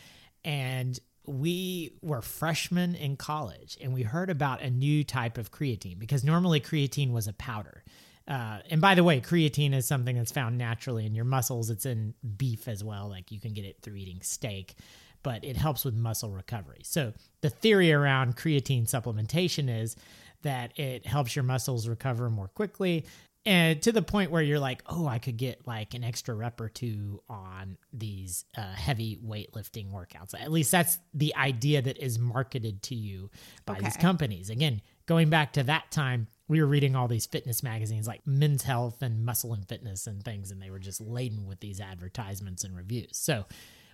and 0.43 0.99
we 1.27 1.93
were 2.01 2.21
freshmen 2.21 2.95
in 2.95 3.17
college, 3.17 3.77
and 3.81 3.93
we 3.93 4.03
heard 4.03 4.29
about 4.29 4.61
a 4.61 4.69
new 4.69 5.03
type 5.03 5.37
of 5.37 5.51
creatine 5.51 5.99
because 5.99 6.23
normally 6.23 6.59
creatine 6.59 7.11
was 7.11 7.27
a 7.27 7.33
powder. 7.33 7.83
Uh, 8.27 8.59
and 8.69 8.81
by 8.81 8.95
the 8.95 9.03
way, 9.03 9.21
creatine 9.21 9.73
is 9.73 9.87
something 9.87 10.15
that's 10.15 10.31
found 10.31 10.57
naturally 10.57 11.05
in 11.05 11.13
your 11.13 11.25
muscles. 11.25 11.69
It's 11.69 11.85
in 11.85 12.13
beef 12.37 12.67
as 12.67 12.83
well. 12.83 13.07
Like 13.07 13.31
you 13.31 13.39
can 13.39 13.53
get 13.53 13.65
it 13.65 13.77
through 13.81 13.95
eating 13.95 14.21
steak, 14.21 14.75
but 15.21 15.43
it 15.43 15.57
helps 15.57 15.85
with 15.85 15.93
muscle 15.93 16.31
recovery. 16.31 16.81
So 16.83 17.13
the 17.41 17.49
theory 17.49 17.93
around 17.93 18.35
creatine 18.35 18.89
supplementation 18.89 19.69
is 19.81 19.95
that 20.41 20.77
it 20.79 21.05
helps 21.05 21.35
your 21.35 21.43
muscles 21.43 21.87
recover 21.87 22.29
more 22.29 22.47
quickly 22.47 23.05
and 23.45 23.81
to 23.83 23.91
the 23.91 24.01
point 24.01 24.31
where 24.31 24.41
you're 24.41 24.59
like, 24.59 24.81
oh, 24.87 25.07
I 25.07 25.19
could 25.19 25.37
get 25.37 25.67
like 25.67 25.93
an 25.93 26.03
extra 26.03 26.33
rep 26.33 26.59
or 26.59 26.69
two 26.69 27.21
on 27.29 27.77
these 27.93 28.45
uh, 28.57 28.73
heavy 28.73 29.19
weightlifting 29.23 29.91
workouts. 29.91 30.33
At 30.39 30.51
least 30.51 30.71
that's 30.71 30.97
the 31.13 31.35
idea 31.35 31.81
that 31.81 31.97
is 31.97 32.17
marketed 32.17 32.81
to 32.83 32.95
you 32.95 33.29
by 33.65 33.79
these 33.79 33.97
companies. 33.97 34.49
Again, 34.49 34.81
going 35.05 35.29
back 35.29 35.53
to 35.53 35.63
that 35.63 35.91
time, 35.91 36.27
we 36.47 36.59
were 36.59 36.67
reading 36.67 36.95
all 36.95 37.07
these 37.07 37.25
fitness 37.25 37.61
magazines 37.63 38.07
like 38.07 38.25
Men's 38.25 38.63
Health 38.63 39.01
and 39.01 39.25
Muscle 39.25 39.53
and 39.53 39.67
Fitness 39.67 40.07
and 40.07 40.23
things, 40.23 40.51
and 40.51 40.61
they 40.61 40.69
were 40.69 40.79
just 40.79 41.01
laden 41.01 41.45
with 41.47 41.59
these 41.59 41.79
advertisements 41.79 42.63
and 42.63 42.75
reviews. 42.75 43.17
So 43.17 43.45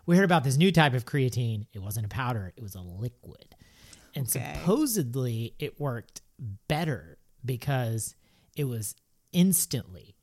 we 0.05 0.15
heard 0.15 0.25
about 0.25 0.43
this 0.43 0.57
new 0.57 0.71
type 0.71 0.93
of 0.93 1.05
creatine. 1.05 1.67
It 1.73 1.79
wasn't 1.79 2.05
a 2.05 2.09
powder, 2.09 2.53
it 2.55 2.61
was 2.63 2.75
a 2.75 2.81
liquid. 2.81 3.55
And 4.15 4.27
Okay. 4.27 4.53
supposedly 4.55 5.55
it 5.59 5.79
worked 5.79 6.21
better 6.67 7.17
because 7.45 8.15
it 8.57 8.65
was 8.65 8.95
instantly, 9.33 10.15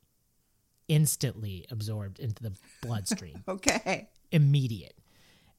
instantly 0.87 1.65
absorbed 1.69 2.19
into 2.19 2.41
the 2.43 2.53
bloodstream 2.81 3.43
Okay. 3.47 4.09
immediate. 4.31 4.95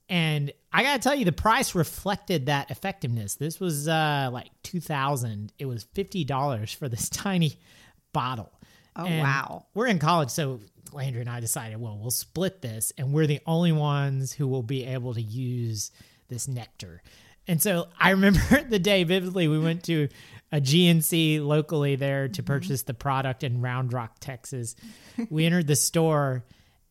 And 0.08 0.52
I 0.72 0.82
gotta 0.82 0.98
tell 1.00 1.14
you, 1.14 1.24
the 1.24 1.30
price 1.32 1.74
reflected 1.76 2.46
that 2.46 2.70
effectiveness. 2.70 3.36
This 3.36 3.60
was 3.60 3.86
uh, 3.86 4.28
like 4.32 4.48
two 4.64 4.80
thousand. 4.80 5.52
It 5.58 5.66
was 5.66 5.84
fifty 5.94 6.24
dollars 6.24 6.72
for 6.72 6.88
this 6.88 7.08
tiny 7.10 7.56
bottle. 8.12 8.52
Oh, 8.96 9.04
And 9.06 9.20
wow. 9.20 9.66
We're 9.72 9.86
in 9.86 10.00
college, 10.00 10.30
so 10.30 10.60
Landry 10.92 11.20
and 11.20 11.30
I 11.30 11.38
decided, 11.38 11.80
well, 11.80 11.96
we'll 11.96 12.10
split 12.10 12.60
this, 12.60 12.92
and 12.98 13.12
we're 13.12 13.28
the 13.28 13.38
only 13.46 13.70
ones 13.70 14.32
who 14.32 14.48
will 14.48 14.64
be 14.64 14.84
able 14.84 15.14
to 15.14 15.22
use 15.22 15.92
this 16.28 16.48
nectar. 16.48 17.02
And 17.46 17.62
so 17.62 17.86
I 17.98 18.10
remember 18.10 18.40
the 18.68 18.80
day 18.80 19.04
vividly. 19.04 19.46
We 19.46 19.60
went 19.60 19.84
to 19.84 20.08
a 20.52 20.60
GNC 20.60 21.44
locally 21.44 21.96
there 21.96 22.28
to 22.28 22.42
purchase 22.42 22.82
the 22.82 22.94
product 22.94 23.44
in 23.44 23.60
Round 23.60 23.92
Rock, 23.92 24.16
Texas. 24.20 24.74
We 25.28 25.46
entered 25.46 25.66
the 25.66 25.76
store 25.76 26.44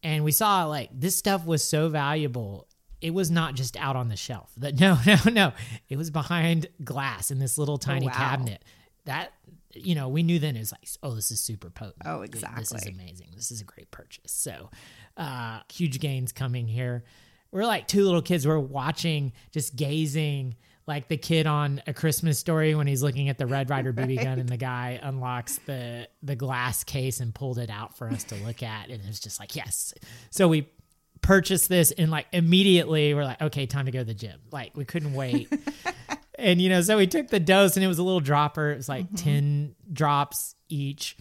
and 0.04 0.24
we 0.24 0.32
saw 0.32 0.66
like 0.66 0.90
this 0.94 1.16
stuff 1.16 1.46
was 1.46 1.64
so 1.64 1.90
valuable. 1.90 2.68
It 3.02 3.14
was 3.14 3.32
not 3.32 3.56
just 3.56 3.78
out 3.78 3.96
on 3.96 4.10
the 4.10 4.16
shelf. 4.16 4.52
That 4.58 4.80
no, 4.80 4.98
no, 5.06 5.18
no. 5.32 5.54
It 5.90 5.98
was 5.98 6.10
behind 6.10 6.68
glass 6.84 7.32
in 7.32 7.40
this 7.40 7.58
little 7.58 7.78
tiny 7.78 8.08
wow. 8.08 8.14
cabinet. 8.14 8.64
That 9.06 9.32
you 9.74 9.96
know, 9.96 10.10
we 10.10 10.24
knew 10.24 10.40
then 10.40 10.56
it 10.56 10.60
was 10.60 10.72
like, 10.72 10.88
oh, 11.04 11.14
this 11.14 11.32
is 11.32 11.40
super 11.40 11.70
potent. 11.70 12.02
Oh, 12.06 12.22
exactly. 12.22 12.62
This 12.62 12.72
is 12.72 12.88
amazing. 12.88 13.28
This 13.36 13.52
is 13.52 13.62
a 13.62 13.64
great 13.66 13.92
purchase. 13.92 14.32
So, 14.32 14.72
uh, 15.16 15.60
huge 15.72 16.00
gains 16.00 16.32
coming 16.32 16.68
here. 16.68 17.04
We're 17.52 17.66
like 17.66 17.88
two 17.88 18.04
little 18.04 18.22
kids. 18.22 18.48
We're 18.48 18.60
watching, 18.60 19.34
just 19.52 19.76
gazing, 19.76 20.56
like 20.90 21.08
the 21.08 21.18
kid 21.18 21.46
on 21.46 21.82
A 21.86 21.94
Christmas 21.94 22.40
Story 22.40 22.74
when 22.74 22.88
he's 22.88 23.04
looking 23.04 23.30
at 23.30 23.38
the 23.38 23.46
Red 23.46 23.70
Ryder 23.70 23.94
BB 23.94 24.22
gun, 24.22 24.40
and 24.40 24.50
the 24.50 24.58
guy 24.58 25.00
unlocks 25.02 25.60
the 25.66 26.10
the 26.24 26.36
glass 26.36 26.84
case 26.84 27.20
and 27.20 27.34
pulled 27.34 27.60
it 27.60 27.70
out 27.70 27.96
for 27.96 28.10
us 28.10 28.26
to 28.26 28.36
look 28.36 28.64
at, 28.64 28.90
and 28.90 29.02
it 29.02 29.08
was 29.08 29.20
just 29.20 29.40
like, 29.40 29.56
yes. 29.56 29.94
So 30.32 30.48
we 30.48 30.68
purchased 31.22 31.70
this, 31.70 31.92
and 31.92 32.10
like 32.10 32.26
immediately 32.34 33.14
we're 33.14 33.24
like, 33.24 33.42
okay, 33.42 33.68
time 33.68 33.86
to 33.86 33.92
go 33.92 34.00
to 34.00 34.06
the 34.06 34.14
gym. 34.14 34.40
Like 34.52 34.76
we 34.76 34.84
couldn't 34.84 35.14
wait. 35.14 35.48
And 36.40 36.62
you 36.62 36.70
know, 36.70 36.82
so 36.82 36.98
we 36.98 37.06
took 37.06 37.28
the 37.28 37.40
dose 37.40 37.76
and 37.76 37.84
it 37.84 37.90
was 37.90 38.00
a 38.00 38.04
little 38.04 38.22
dropper. 38.22 38.72
It 38.72 38.78
was 38.78 38.88
like 38.88 39.06
mm-hmm. 39.08 39.16
10 39.16 39.76
drops 39.92 40.56
each. 40.70 41.18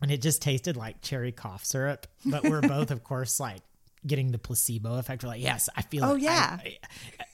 And 0.00 0.10
it 0.10 0.22
just 0.22 0.40
tasted 0.40 0.76
like 0.76 1.00
cherry 1.02 1.32
cough 1.32 1.64
syrup. 1.64 2.06
But 2.24 2.44
we're 2.44 2.60
both, 2.60 2.92
of 2.92 3.02
course, 3.02 3.40
like 3.40 3.60
getting 4.06 4.32
the 4.32 4.38
placebo 4.38 4.98
effect. 4.98 5.22
We're 5.22 5.28
like, 5.30 5.42
yes, 5.42 5.68
I 5.76 5.82
feel 5.82 6.04
Oh, 6.04 6.14
it. 6.14 6.22
Yeah. 6.22 6.58
I- 6.62 6.78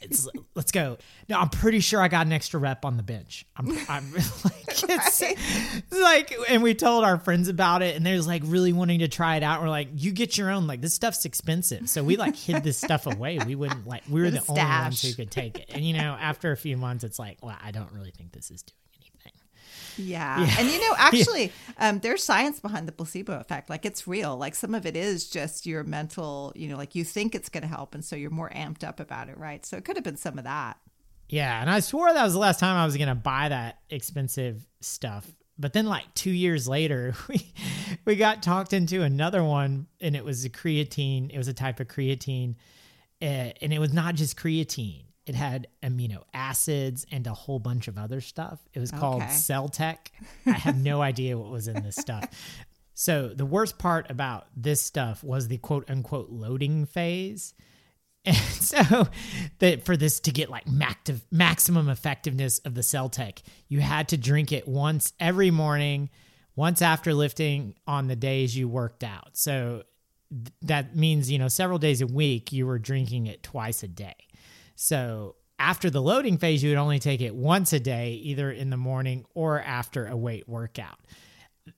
it's, 0.01 0.29
let's 0.57 0.73
go. 0.73 0.99
No, 1.29 1.39
I'm 1.39 1.49
pretty 1.49 1.79
sure 1.79 2.01
I 2.03 2.09
got 2.09 2.27
an 2.27 2.33
extra 2.33 2.59
rep 2.59 2.85
on 2.85 2.97
the 2.97 3.05
bench. 3.05 3.47
I'm, 3.57 3.71
I'm 3.89 4.13
like, 4.45 4.55
it's, 4.69 5.23
it's 5.25 5.93
like, 5.93 6.35
and 6.49 6.63
we 6.63 6.75
told 6.75 7.05
our 7.05 7.19
friends 7.19 7.47
about 7.49 7.83
it 7.83 7.95
and 7.95 8.05
they 8.05 8.15
was 8.15 8.27
like 8.27 8.43
really 8.47 8.73
wanting 8.73 8.99
to 8.99 9.09
try 9.09 9.37
it 9.37 9.45
out. 9.45 9.63
We're 9.63 9.69
like, 9.69 9.89
you 9.95 10.11
get 10.11 10.37
your 10.37 10.51
own, 10.51 10.67
like 10.67 10.81
this 10.81 10.93
stuff's 10.95 11.25
expensive. 11.25 11.89
So 11.89 12.03
we 12.03 12.17
like 12.17 12.35
hid 12.35 12.65
this 12.65 12.79
stuff 12.79 13.07
away. 13.07 13.39
We 13.47 13.55
wouldn't 13.55 13.87
like, 13.87 14.03
we 14.11 14.23
were 14.23 14.31
The 14.31 14.43
only 14.49 14.61
ones 14.63 15.03
who 15.03 15.15
could 15.15 15.31
take 15.31 15.59
it. 15.59 15.71
And 15.73 15.85
you 15.85 15.93
know, 15.95 16.17
after 16.21 16.51
a 16.51 16.57
few 16.57 16.77
months, 16.77 17.05
it's 17.05 17.19
like, 17.21 17.39
well, 17.43 17.57
I 17.63 17.71
don't 17.71 17.93
really 17.93 18.11
think 18.11 18.33
this 18.33 18.51
is 18.51 18.63
doing. 18.63 18.77
Yeah. 19.97 20.47
And 20.59 20.69
you 20.69 20.81
know, 20.81 20.95
actually, 20.99 21.53
um, 21.79 22.01
there's 22.01 22.23
science 22.23 22.61
behind 22.61 22.89
the 22.89 22.93
placebo 22.93 23.39
effect. 23.39 23.71
Like 23.71 23.85
it's 23.85 24.07
real. 24.07 24.37
Like 24.37 24.55
some 24.55 24.75
of 24.75 24.87
it 24.87 24.97
is 24.97 25.29
just 25.29 25.67
your 25.67 25.85
mental, 25.85 26.53
you 26.55 26.69
know, 26.69 26.77
like 26.77 26.95
you 26.95 27.05
think 27.05 27.35
it's 27.35 27.49
going 27.49 27.63
to 27.63 27.69
help. 27.69 27.95
And 27.95 28.05
so 28.05 28.17
you're 28.17 28.31
more 28.31 28.51
amped 28.51 28.85
up 28.85 29.01
about 29.01 29.29
it, 29.29 29.39
right? 29.39 29.65
So 29.65 29.77
it 29.77 29.85
could 29.85 29.97
have 29.97 30.05
been 30.05 30.17
some 30.17 30.39
of 30.39 30.45
that. 30.45 30.79
Yeah, 31.33 31.63
and 31.63 31.71
I 31.71 31.81
swore 31.81 32.13
that 32.13 32.23
was 32.23 32.35
the 32.35 32.39
last 32.39 32.61
time 32.61 32.77
I 32.77 32.85
was 32.85 32.99
gonna 32.99 33.15
buy 33.15 33.49
that 33.49 33.79
expensive 33.89 34.67
stuff. 34.83 35.27
But 35.59 35.73
then, 35.73 35.87
like 35.87 36.13
two 36.15 36.31
years 36.31 36.69
later, 36.69 37.15
we 37.29 37.51
we 38.05 38.17
got 38.17 38.43
talked 38.43 38.75
into 38.75 39.03
another 39.03 39.43
one, 39.43 39.87
and 39.99 40.15
it 40.15 40.27
was 40.27 40.45
a 40.45 40.51
creatine. 40.51 41.31
It 41.33 41.39
was 41.39 41.49
a 41.49 41.55
type 41.55 41.81
of 41.81 41.89
creatine, 41.89 42.57
uh, 43.23 43.49
and 43.63 43.73
it 43.73 43.79
was 43.79 43.95
not 43.95 44.15
just 44.15 44.37
creatine. 44.37 45.05
It 45.27 45.35
had 45.35 45.69
amino 45.83 46.25
acids 46.35 47.07
and 47.13 47.27
a 47.27 47.33
whole 47.33 47.59
bunch 47.61 47.87
of 47.89 47.97
other 47.97 48.21
stuff. 48.21 48.59
It 48.75 48.81
was 48.81 48.91
called 48.91 49.23
Okay. 49.23 49.31
Cell-Tech. 49.33 50.11
I 50.47 50.53
have 50.53 50.83
no 50.83 51.01
idea 51.01 51.39
what 51.39 51.51
was 51.51 51.69
in 51.69 51.83
this 51.83 51.97
stuff. 51.97 52.25
So 52.95 53.29
the 53.29 53.47
worst 53.47 53.79
part 53.79 54.11
about 54.11 54.47
this 54.57 54.81
stuff 54.83 55.23
was 55.25 55.49
the 55.49 55.59
quote 55.59 55.89
unquote 55.91 56.31
loading 56.31 56.87
phase. 56.87 57.55
And 58.25 58.37
so 58.37 59.09
that 59.59 59.85
for 59.85 59.97
this 59.97 60.21
to 60.21 60.31
get 60.31 60.49
like 60.49 60.65
maximum 61.33 61.89
effectiveness 61.89 62.61
of 62.61 62.75
the 62.75 62.83
Cell-Tech, 62.85 63.43
you 63.67 63.81
had 63.81 64.09
to 64.11 64.17
drink 64.17 64.53
it 64.53 64.69
once 64.69 65.13
every 65.19 65.51
morning, 65.51 66.09
once 66.55 66.83
after 66.83 67.15
lifting 67.15 67.75
on 67.85 68.07
the 68.07 68.15
days 68.15 68.57
you 68.57 68.69
worked 68.69 69.03
out. 69.03 69.31
So 69.37 69.83
th- 70.31 70.53
that 70.63 70.95
means, 70.95 71.33
you 71.33 71.39
know, 71.41 71.49
several 71.49 71.79
days 71.81 72.01
a 72.01 72.07
week 72.07 72.53
you 72.53 72.65
were 72.65 72.79
drinking 72.79 73.27
it 73.27 73.43
twice 73.43 73.83
a 73.83 73.89
day. 73.89 74.15
So 74.83 75.37
after 75.61 75.91
the 75.91 76.03
loading 76.03 76.39
phase, 76.39 76.61
you 76.61 76.71
would 76.71 76.79
only 76.79 76.99
take 76.99 77.21
it 77.21 77.37
once 77.37 77.73
a 77.73 77.79
day, 77.79 78.15
either 78.15 78.51
in 78.51 78.69
the 78.69 78.77
morning 78.77 79.25
or 79.33 79.61
after 79.61 80.09
a 80.09 80.17
weight 80.17 80.49
workout. 80.49 80.99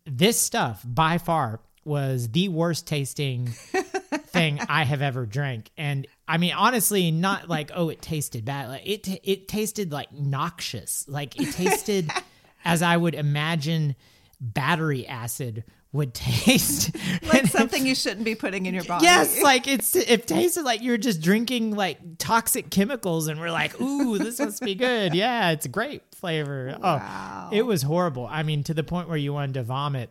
This 0.07 0.41
stuff 0.41 0.83
by 0.87 1.19
far 1.19 1.61
was 1.85 2.31
the 2.31 2.49
worst 2.49 2.87
tasting 2.87 3.49
thing 4.29 4.59
I 4.71 4.85
have 4.85 5.03
ever 5.03 5.27
drank. 5.27 5.71
And 5.77 6.07
I 6.27 6.39
mean, 6.39 6.55
honestly, 6.55 7.11
not 7.11 7.47
like, 7.47 7.71
oh, 7.75 7.91
it 7.91 8.01
tasted 8.01 8.47
bad. 8.47 8.71
Like 8.71 8.87
it, 8.87 9.07
it 9.23 9.49
tasted 9.49 9.93
like 9.93 10.11
noxious. 10.11 11.07
Like 11.07 11.39
it 11.39 11.53
tasted 11.53 12.11
as 12.65 12.81
I 12.81 12.97
would 12.97 13.15
imagine 13.15 13.97
battery 14.41 15.07
acid 15.07 15.65
would 15.95 16.13
taste 16.13 16.91
like 17.33 17.47
something 17.47 17.87
you 17.87 17.95
shouldn't 17.95 18.25
be 18.25 18.35
putting 18.35 18.67
in 18.67 18.75
your 18.75 18.85
body. 18.85 19.05
Yes, 19.05 19.41
like 19.41 19.69
it's 19.69 19.95
it 19.95 20.27
tasted 20.27 20.65
like 20.65 20.83
you're 20.83 20.99
just 20.99 21.23
drinking 21.23 21.75
like 21.75 22.19
toxic 22.19 22.69
chemicals, 22.69 23.29
and 23.29 23.41
we're 23.41 23.53
like, 23.53 23.81
ooh, 23.81 24.19
this 24.19 24.39
must 24.41 24.63
be 24.63 24.75
good. 24.75 25.15
Yeah, 25.25 25.51
it's 25.51 25.65
a 25.65 25.69
great 25.69 26.03
flavor. 26.13 26.77
Wow. 26.83 27.49
Oh, 27.51 27.57
it 27.57 27.63
was 27.63 27.83
horrible. 27.83 28.27
I 28.27 28.43
mean, 28.43 28.65
to 28.65 28.75
the 28.75 28.83
point 28.83 29.09
where 29.09 29.17
you 29.17 29.33
wanted 29.33 29.55
to 29.55 29.63
vomit 29.63 30.11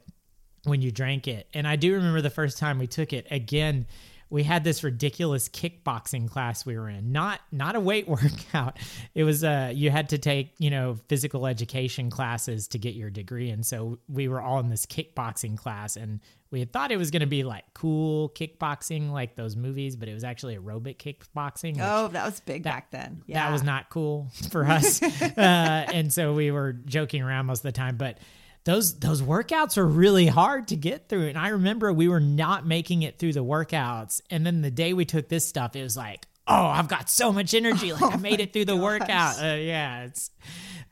when 0.64 0.82
you 0.82 0.92
drank 0.92 1.28
it. 1.28 1.48
And 1.54 1.68
I 1.68 1.76
do 1.76 1.94
remember 1.94 2.22
the 2.22 2.30
first 2.30 2.58
time 2.58 2.80
we 2.80 2.88
took 2.88 3.12
it. 3.12 3.28
Again, 3.30 3.86
we 4.34 4.42
had 4.42 4.64
this 4.64 4.84
ridiculous 4.84 5.48
kickboxing 5.48 6.28
class 6.28 6.66
we 6.66 6.76
were 6.76 6.90
in 6.90 7.12
not 7.12 7.40
not 7.52 7.76
a 7.76 7.80
weight 7.80 8.08
workout 8.10 8.78
it 9.14 9.24
was 9.24 9.44
uh 9.44 9.72
you 9.74 9.92
had 9.92 10.10
to 10.10 10.18
take 10.18 10.54
you 10.58 10.70
know 10.72 10.98
physical 11.08 11.46
education 11.46 12.10
classes 12.10 12.68
to 12.68 12.80
get 12.80 12.96
your 12.96 13.10
degree 13.12 13.52
and 13.52 13.64
so 13.66 14.00
we 14.10 14.28
were 14.28 14.42
all 14.42 14.60
in 14.60 14.70
this 14.70 14.86
kickboxing 14.88 15.56
class 15.56 15.96
and 15.96 16.20
we 16.50 16.60
had 16.60 16.72
thought 16.72 16.92
it 16.92 16.98
was 16.98 17.10
going 17.12 17.20
to 17.22 17.26
be 17.28 17.44
like 17.44 17.64
cool 17.74 18.30
kickboxing 18.30 19.12
like 19.12 19.36
those 19.36 19.56
movies 19.56 19.96
but 19.96 20.08
it 20.10 20.14
was 20.14 20.24
actually 20.24 20.58
aerobic 20.58 20.98
kickboxing 20.98 21.78
Oh, 21.80 22.08
that 22.10 22.26
was 22.26 22.40
big 22.40 22.64
back 22.64 22.90
then. 22.92 23.22
Yeah. 23.28 23.46
that 23.46 23.52
was 23.52 23.64
not 23.64 23.90
cool 23.90 24.30
for 24.52 24.66
us. 24.68 25.02
uh, 25.02 25.38
and 25.38 26.12
so 26.12 26.34
we 26.34 26.50
were 26.52 26.74
joking 26.74 27.22
around 27.22 27.46
most 27.48 27.60
of 27.60 27.64
the 27.64 27.72
time, 27.72 27.98
but 27.98 28.18
those 28.66 29.00
those 29.00 29.22
workouts 29.22 29.78
are 29.78 29.86
really 29.86 30.28
hard 30.28 30.70
to 30.70 30.76
get 30.76 31.10
through. 31.10 31.28
And 31.28 31.38
I 31.38 31.50
remember 31.50 31.92
we 31.92 32.08
were 32.08 32.20
not 32.20 32.66
making 32.66 33.04
it 33.04 33.20
through 33.20 33.34
the 33.34 33.44
workouts. 33.44 34.22
And 34.30 34.46
then 34.46 34.62
the 34.62 34.72
day 34.72 34.94
we 34.94 35.06
took 35.06 35.28
this 35.28 35.48
stuff, 35.48 35.76
it 35.76 35.84
was 35.84 35.98
like, 35.98 36.28
oh, 36.48 36.66
I've 36.66 36.88
got 36.88 37.10
so 37.10 37.32
much 37.32 37.54
energy. 37.54 37.94
Like 37.94 38.14
I 38.14 38.18
made 38.18 38.40
it 38.40 38.54
through 38.54 38.66
the 38.66 38.78
workout. 38.78 39.42
Uh, 39.42 39.56
yeah, 39.56 40.06
it's. 40.06 40.32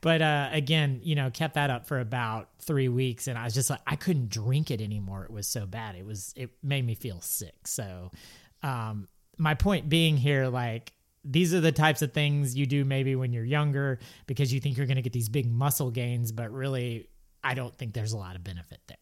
But 0.00 0.20
uh, 0.20 0.48
again, 0.50 1.00
you 1.04 1.14
know, 1.14 1.30
kept 1.30 1.54
that 1.54 1.70
up 1.70 1.86
for 1.86 2.00
about 2.00 2.48
three 2.58 2.88
weeks, 2.88 3.28
and 3.28 3.38
I 3.38 3.44
was 3.44 3.54
just 3.54 3.70
like, 3.70 3.80
I 3.86 3.94
couldn't 3.94 4.30
drink 4.30 4.72
it 4.72 4.80
anymore. 4.80 5.24
It 5.24 5.30
was 5.30 5.46
so 5.46 5.64
bad. 5.64 5.94
It 5.94 6.04
was. 6.04 6.34
It 6.36 6.50
made 6.62 6.84
me 6.84 6.96
feel 6.96 7.20
sick. 7.20 7.66
So, 7.66 8.10
um, 8.64 9.06
my 9.38 9.54
point 9.54 9.88
being 9.88 10.16
here, 10.16 10.48
like 10.48 10.92
these 11.24 11.54
are 11.54 11.60
the 11.60 11.70
types 11.70 12.02
of 12.02 12.12
things 12.12 12.56
you 12.56 12.66
do 12.66 12.84
maybe 12.84 13.14
when 13.14 13.32
you're 13.32 13.44
younger 13.44 14.00
because 14.26 14.52
you 14.52 14.58
think 14.58 14.76
you're 14.76 14.88
going 14.88 14.96
to 14.96 15.02
get 15.02 15.12
these 15.12 15.28
big 15.28 15.48
muscle 15.48 15.92
gains, 15.92 16.32
but 16.32 16.50
really, 16.50 17.08
I 17.44 17.54
don't 17.54 17.74
think 17.74 17.94
there's 17.94 18.12
a 18.12 18.16
lot 18.16 18.36
of 18.36 18.44
benefit 18.44 18.80
there. 18.86 18.96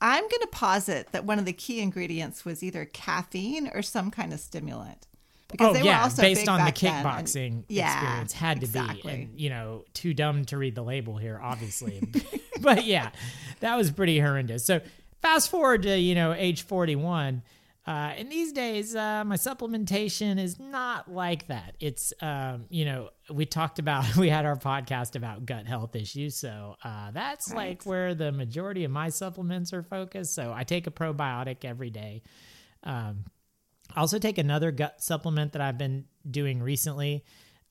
I'm 0.00 0.22
going 0.22 0.40
to 0.40 0.48
posit 0.50 1.12
that 1.12 1.24
one 1.24 1.38
of 1.38 1.44
the 1.44 1.52
key 1.52 1.80
ingredients 1.80 2.44
was 2.44 2.62
either 2.62 2.84
caffeine 2.84 3.70
or 3.72 3.82
some 3.82 4.10
kind 4.10 4.32
of 4.32 4.40
stimulant. 4.40 5.06
oh 5.60 5.72
they 5.72 5.82
were 5.82 5.92
also 5.92 6.22
based 6.22 6.48
on 6.48 6.64
the 6.64 6.72
then, 6.72 6.92
and- 6.92 7.06
kickboxing 7.06 7.64
yeah, 7.68 7.94
experience, 7.94 8.32
had 8.32 8.60
to 8.60 8.66
exactly. 8.66 9.02
be, 9.02 9.22
and 9.22 9.40
you 9.40 9.50
know, 9.50 9.84
too 9.94 10.12
dumb 10.12 10.44
to 10.46 10.58
read 10.58 10.74
the 10.74 10.82
label 10.82 11.16
here, 11.16 11.38
obviously. 11.40 12.02
but 12.60 12.84
yeah, 12.84 13.10
that 13.60 13.76
was 13.76 13.92
pretty 13.92 14.18
horrendous. 14.18 14.64
So 14.64 14.80
fast 15.20 15.50
forward 15.50 15.84
to 15.84 15.96
you 15.96 16.16
know 16.16 16.32
age 16.32 16.62
41. 16.62 17.42
Uh, 17.84 18.12
and 18.16 18.30
these 18.30 18.52
days, 18.52 18.94
uh, 18.94 19.24
my 19.24 19.34
supplementation 19.34 20.38
is 20.38 20.60
not 20.60 21.10
like 21.10 21.48
that. 21.48 21.74
It's, 21.80 22.12
um, 22.20 22.66
you 22.68 22.84
know, 22.84 23.08
we 23.28 23.44
talked 23.44 23.80
about, 23.80 24.16
we 24.16 24.28
had 24.28 24.44
our 24.46 24.56
podcast 24.56 25.16
about 25.16 25.46
gut 25.46 25.66
health 25.66 25.96
issues. 25.96 26.36
So 26.36 26.76
uh, 26.84 27.10
that's 27.10 27.50
Right. 27.50 27.70
like 27.70 27.84
where 27.84 28.14
the 28.14 28.30
majority 28.30 28.84
of 28.84 28.92
my 28.92 29.08
supplements 29.08 29.72
are 29.72 29.82
focused. 29.82 30.34
So 30.34 30.52
I 30.54 30.62
take 30.62 30.86
a 30.86 30.92
probiotic 30.92 31.64
every 31.64 31.90
day. 31.90 32.22
Um, 32.84 33.24
I 33.94 34.00
also 34.00 34.18
take 34.18 34.38
another 34.38 34.70
gut 34.70 35.02
supplement 35.02 35.52
that 35.52 35.60
I've 35.62 35.78
been 35.78 36.04
doing 36.30 36.62
recently. 36.62 37.24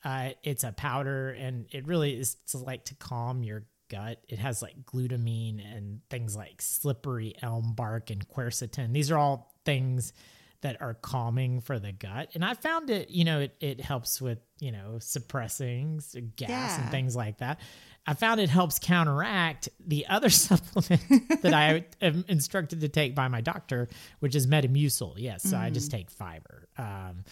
Uh, 0.04 0.32
it's 0.44 0.64
a 0.64 0.72
powder, 0.72 1.30
and 1.30 1.68
it 1.72 1.88
really 1.88 2.14
is 2.20 2.36
to 2.50 2.58
like 2.58 2.86
to 2.86 2.96
calm 2.96 3.44
your 3.44 3.66
gut. 3.90 4.20
It 4.30 4.40
has 4.40 4.62
like 4.62 4.76
glutamine 4.86 5.60
and 5.76 6.02
things 6.10 6.36
like 6.36 6.62
slippery 6.62 7.36
elm 7.42 7.74
bark 7.76 8.10
and 8.10 8.28
quercetin. 8.28 8.94
These 8.94 9.10
are 9.12 9.18
all 9.18 9.51
things 9.66 10.14
that 10.62 10.80
are 10.82 10.94
calming 10.94 11.60
for 11.62 11.80
the 11.80 11.92
gut, 11.92 12.30
and 12.36 12.46
I 12.46 12.54
found 12.54 12.90
it. 12.90 13.10
You 13.10 13.26
know, 13.26 13.40
it 13.42 13.56
it 13.60 13.82
helps 13.82 14.22
with 14.22 14.40
you 14.60 14.72
know 14.72 14.98
suppressing 15.00 16.02
gas 16.36 16.78
and 16.80 16.90
things 16.92 17.16
like 17.16 17.40
that. 17.40 17.60
I 18.06 18.14
found 18.16 18.40
it 18.40 18.50
helps 18.50 18.80
counteract 18.80 19.70
the 19.86 20.08
other 20.08 20.30
supplement 20.32 21.42
that 21.42 21.54
I 21.54 21.86
am 22.02 22.26
instructed 22.28 22.82
to 22.82 22.90
take 22.90 23.14
by 23.14 23.28
my 23.28 23.42
doctor, 23.42 23.90
which 24.20 24.36
is 24.36 24.48
Metamucil. 24.48 25.16
Yes, 25.18 25.44
so 25.44 25.58
I 25.58 25.70
just 25.70 25.92
take 25.92 26.10
fiber. 26.10 26.68
Um, 26.78 27.24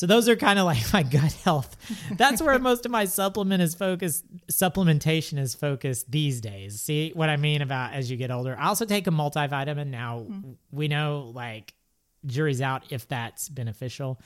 so 0.00 0.06
those 0.06 0.30
are 0.30 0.36
kind 0.36 0.58
of 0.58 0.64
like 0.64 0.90
my 0.94 1.02
gut 1.02 1.34
health. 1.44 1.76
That's 2.16 2.40
where 2.40 2.58
most 2.58 2.86
of 2.86 2.90
my 2.90 3.04
supplement 3.04 3.60
is 3.60 3.74
focused. 3.74 4.24
Supplementation 4.50 5.38
is 5.38 5.54
focused 5.54 6.10
these 6.10 6.40
days. 6.40 6.80
See 6.80 7.12
what 7.14 7.28
I 7.28 7.36
mean 7.36 7.60
about 7.60 7.92
as 7.92 8.10
you 8.10 8.16
get 8.16 8.30
older. 8.30 8.56
I 8.58 8.68
also 8.68 8.86
take 8.86 9.06
a 9.06 9.10
multivitamin. 9.10 9.88
Now 9.88 10.24
we 10.72 10.88
know 10.88 11.30
like 11.34 11.74
jury's 12.24 12.62
out 12.62 12.84
if 12.88 13.08
that's 13.08 13.50
beneficial, 13.50 14.18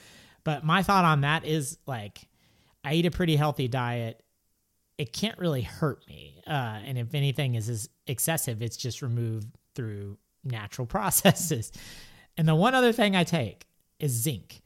but 0.45 0.63
my 0.63 0.81
thought 0.81 1.03
on 1.03 1.19
that 1.21 1.43
is 1.43 1.77
like 1.85 2.21
I 2.85 2.93
eat 2.93 3.05
a 3.05 3.11
pretty 3.11 3.35
healthy 3.35 3.67
diet 3.67 4.23
it 4.97 5.11
can't 5.11 5.37
really 5.39 5.61
hurt 5.61 6.07
me. 6.07 6.41
Uh, 6.47 6.79
and 6.85 6.97
if 6.97 7.13
anything 7.13 7.55
is, 7.55 7.67
is 7.67 7.89
excessive, 8.07 8.61
it's 8.61 8.77
just 8.77 9.01
removed 9.01 9.49
through 9.75 10.17
natural 10.45 10.85
processes. 10.87 11.73
And 12.37 12.47
the 12.47 12.55
one 12.55 12.75
other 12.75 12.93
thing 12.93 13.13
I 13.13 13.25
take 13.25 13.65
is 13.99 14.13
zinc. 14.13 14.61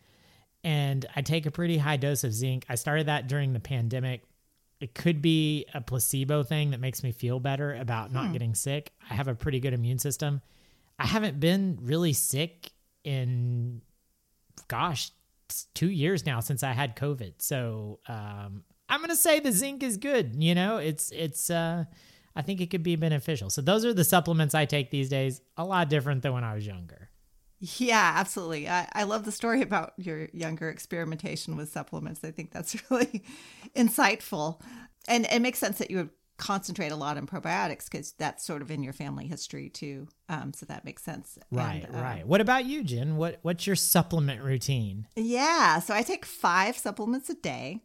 And 0.63 1.05
I 1.15 1.21
take 1.21 1.45
a 1.45 1.51
pretty 1.51 1.77
high 1.77 1.97
dose 1.97 2.23
of 2.23 2.33
zinc. 2.33 2.65
I 2.69 2.75
started 2.75 3.07
that 3.07 3.27
during 3.27 3.53
the 3.53 3.59
pandemic. 3.59 4.23
It 4.79 4.95
could 4.95 5.21
be 5.21 5.65
a 5.73 5.81
placebo 5.81 6.43
thing 6.43 6.71
that 6.71 6.79
makes 6.79 7.03
me 7.03 7.11
feel 7.11 7.39
better 7.39 7.75
about 7.75 8.13
not 8.13 8.31
getting 8.31 8.55
sick. 8.55 8.93
I 9.09 9.13
have 9.13 9.27
a 9.27 9.35
pretty 9.35 9.59
good 9.59 9.73
immune 9.73 9.99
system. 9.99 10.41
I 10.97 11.05
haven't 11.05 11.39
been 11.39 11.79
really 11.81 12.13
sick 12.13 12.71
in, 13.03 13.81
gosh, 14.67 15.11
two 15.73 15.89
years 15.89 16.25
now 16.25 16.39
since 16.39 16.63
I 16.63 16.71
had 16.71 16.95
COVID. 16.95 17.35
So 17.39 17.99
um, 18.07 18.63
I'm 18.87 19.01
gonna 19.01 19.15
say 19.15 19.39
the 19.39 19.51
zinc 19.51 19.83
is 19.83 19.97
good. 19.97 20.35
You 20.41 20.55
know, 20.55 20.77
it's 20.77 21.11
it's. 21.11 21.49
Uh, 21.49 21.85
I 22.35 22.41
think 22.41 22.61
it 22.61 22.69
could 22.69 22.83
be 22.83 22.95
beneficial. 22.95 23.49
So 23.49 23.61
those 23.61 23.83
are 23.83 23.93
the 23.93 24.03
supplements 24.03 24.55
I 24.55 24.65
take 24.65 24.91
these 24.91 25.09
days. 25.09 25.41
A 25.57 25.65
lot 25.65 25.89
different 25.89 26.21
than 26.21 26.31
when 26.31 26.43
I 26.43 26.53
was 26.53 26.65
younger. 26.65 27.09
Yeah, 27.59 28.13
absolutely. 28.15 28.69
I, 28.69 28.87
I 28.93 29.03
love 29.03 29.25
the 29.25 29.31
story 29.31 29.61
about 29.61 29.93
your 29.97 30.29
younger 30.33 30.69
experimentation 30.69 31.55
with 31.57 31.71
supplements. 31.71 32.21
I 32.23 32.31
think 32.31 32.51
that's 32.51 32.75
really 32.89 33.23
insightful. 33.75 34.61
And 35.07 35.25
it 35.25 35.41
makes 35.41 35.59
sense 35.59 35.77
that 35.79 35.91
you 35.91 35.97
would 35.97 36.09
concentrate 36.37 36.91
a 36.91 36.95
lot 36.95 37.17
on 37.17 37.27
probiotics 37.27 37.85
because 37.85 38.13
that's 38.13 38.45
sort 38.45 38.61
of 38.61 38.71
in 38.71 38.81
your 38.81 38.93
family 38.93 39.27
history 39.27 39.69
too. 39.69 40.07
Um, 40.29 40.53
so 40.53 40.65
that 40.67 40.85
makes 40.85 41.03
sense. 41.03 41.37
Right, 41.51 41.83
And, 41.85 41.95
um, 41.95 42.01
right. 42.01 42.25
What 42.25 42.41
about 42.41 42.65
you, 42.65 42.83
Jen? 42.83 43.17
What 43.17 43.39
what's 43.41 43.67
your 43.67 43.75
supplement 43.75 44.41
routine? 44.41 45.07
Yeah, 45.15 45.79
so 45.79 45.93
I 45.93 46.01
take 46.01 46.25
five 46.25 46.77
supplements 46.77 47.29
a 47.29 47.35
day, 47.35 47.83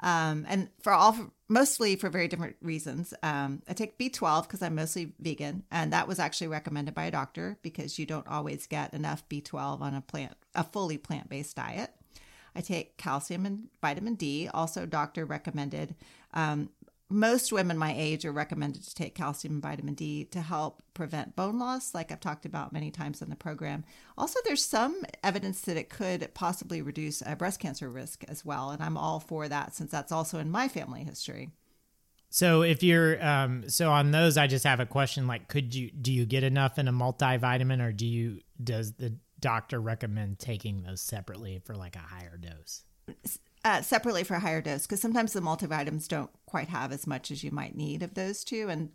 um, 0.00 0.44
and 0.48 0.68
for 0.82 0.92
all 0.92 1.32
mostly 1.48 1.96
for 1.96 2.08
very 2.08 2.28
different 2.28 2.56
reasons. 2.62 3.12
Um, 3.22 3.62
I 3.68 3.72
take 3.72 3.98
B12 3.98 4.42
because 4.44 4.62
I'm 4.62 4.74
mostly 4.74 5.12
vegan, 5.18 5.64
and 5.70 5.92
that 5.92 6.08
was 6.08 6.18
actually 6.18 6.48
recommended 6.48 6.94
by 6.94 7.04
a 7.04 7.10
doctor 7.10 7.58
because 7.62 7.98
you 7.98 8.06
don't 8.06 8.26
always 8.28 8.66
get 8.66 8.94
enough 8.94 9.28
B12 9.28 9.80
on 9.80 9.94
a 9.94 10.00
plant 10.00 10.34
a 10.54 10.64
fully 10.64 10.98
plant 10.98 11.28
based 11.28 11.56
diet. 11.56 11.90
I 12.56 12.60
take 12.60 12.96
calcium 12.96 13.44
and 13.46 13.68
vitamin 13.80 14.14
D, 14.14 14.48
also 14.52 14.86
doctor 14.86 15.24
recommended. 15.24 15.96
Um, 16.32 16.70
most 17.14 17.52
women 17.52 17.78
my 17.78 17.94
age 17.96 18.24
are 18.24 18.32
recommended 18.32 18.82
to 18.82 18.94
take 18.94 19.14
calcium 19.14 19.54
and 19.54 19.62
vitamin 19.62 19.94
D 19.94 20.24
to 20.26 20.40
help 20.40 20.82
prevent 20.92 21.36
bone 21.36 21.58
loss, 21.58 21.94
like 21.94 22.10
I've 22.10 22.20
talked 22.20 22.44
about 22.44 22.72
many 22.72 22.90
times 22.90 23.22
on 23.22 23.30
the 23.30 23.36
program. 23.36 23.84
Also, 24.18 24.40
there's 24.44 24.64
some 24.64 25.04
evidence 25.22 25.60
that 25.62 25.76
it 25.76 25.88
could 25.88 26.28
possibly 26.34 26.82
reduce 26.82 27.22
uh, 27.22 27.34
breast 27.36 27.60
cancer 27.60 27.88
risk 27.88 28.24
as 28.28 28.44
well, 28.44 28.70
and 28.70 28.82
I'm 28.82 28.96
all 28.96 29.20
for 29.20 29.48
that 29.48 29.74
since 29.74 29.90
that's 29.90 30.12
also 30.12 30.38
in 30.38 30.50
my 30.50 30.68
family 30.68 31.04
history. 31.04 31.50
So 32.30 32.62
if 32.62 32.82
you're 32.82 33.24
um 33.24 33.68
so 33.68 33.92
on 33.92 34.10
those 34.10 34.36
I 34.36 34.48
just 34.48 34.64
have 34.64 34.80
a 34.80 34.86
question 34.86 35.28
like 35.28 35.46
could 35.46 35.72
you 35.72 35.92
do 35.92 36.12
you 36.12 36.26
get 36.26 36.42
enough 36.42 36.80
in 36.80 36.88
a 36.88 36.92
multivitamin 36.92 37.80
or 37.80 37.92
do 37.92 38.08
you 38.08 38.40
does 38.60 38.94
the 38.94 39.16
doctor 39.38 39.80
recommend 39.80 40.40
taking 40.40 40.82
those 40.82 41.00
separately 41.00 41.60
for 41.64 41.76
like 41.76 41.94
a 41.94 42.00
higher 42.00 42.36
dose? 42.36 42.82
Uh, 43.64 43.82
separately 43.82 44.24
for 44.24 44.34
higher 44.34 44.60
dose 44.60 44.82
because 44.82 45.00
sometimes 45.00 45.32
the 45.32 45.40
multivitamins 45.40 46.06
don't 46.06 46.30
quite 46.46 46.68
have 46.68 46.92
as 46.92 47.06
much 47.06 47.30
as 47.30 47.42
you 47.42 47.50
might 47.50 47.76
need 47.76 48.02
of 48.02 48.14
those 48.14 48.44
two. 48.44 48.68
And 48.68 48.90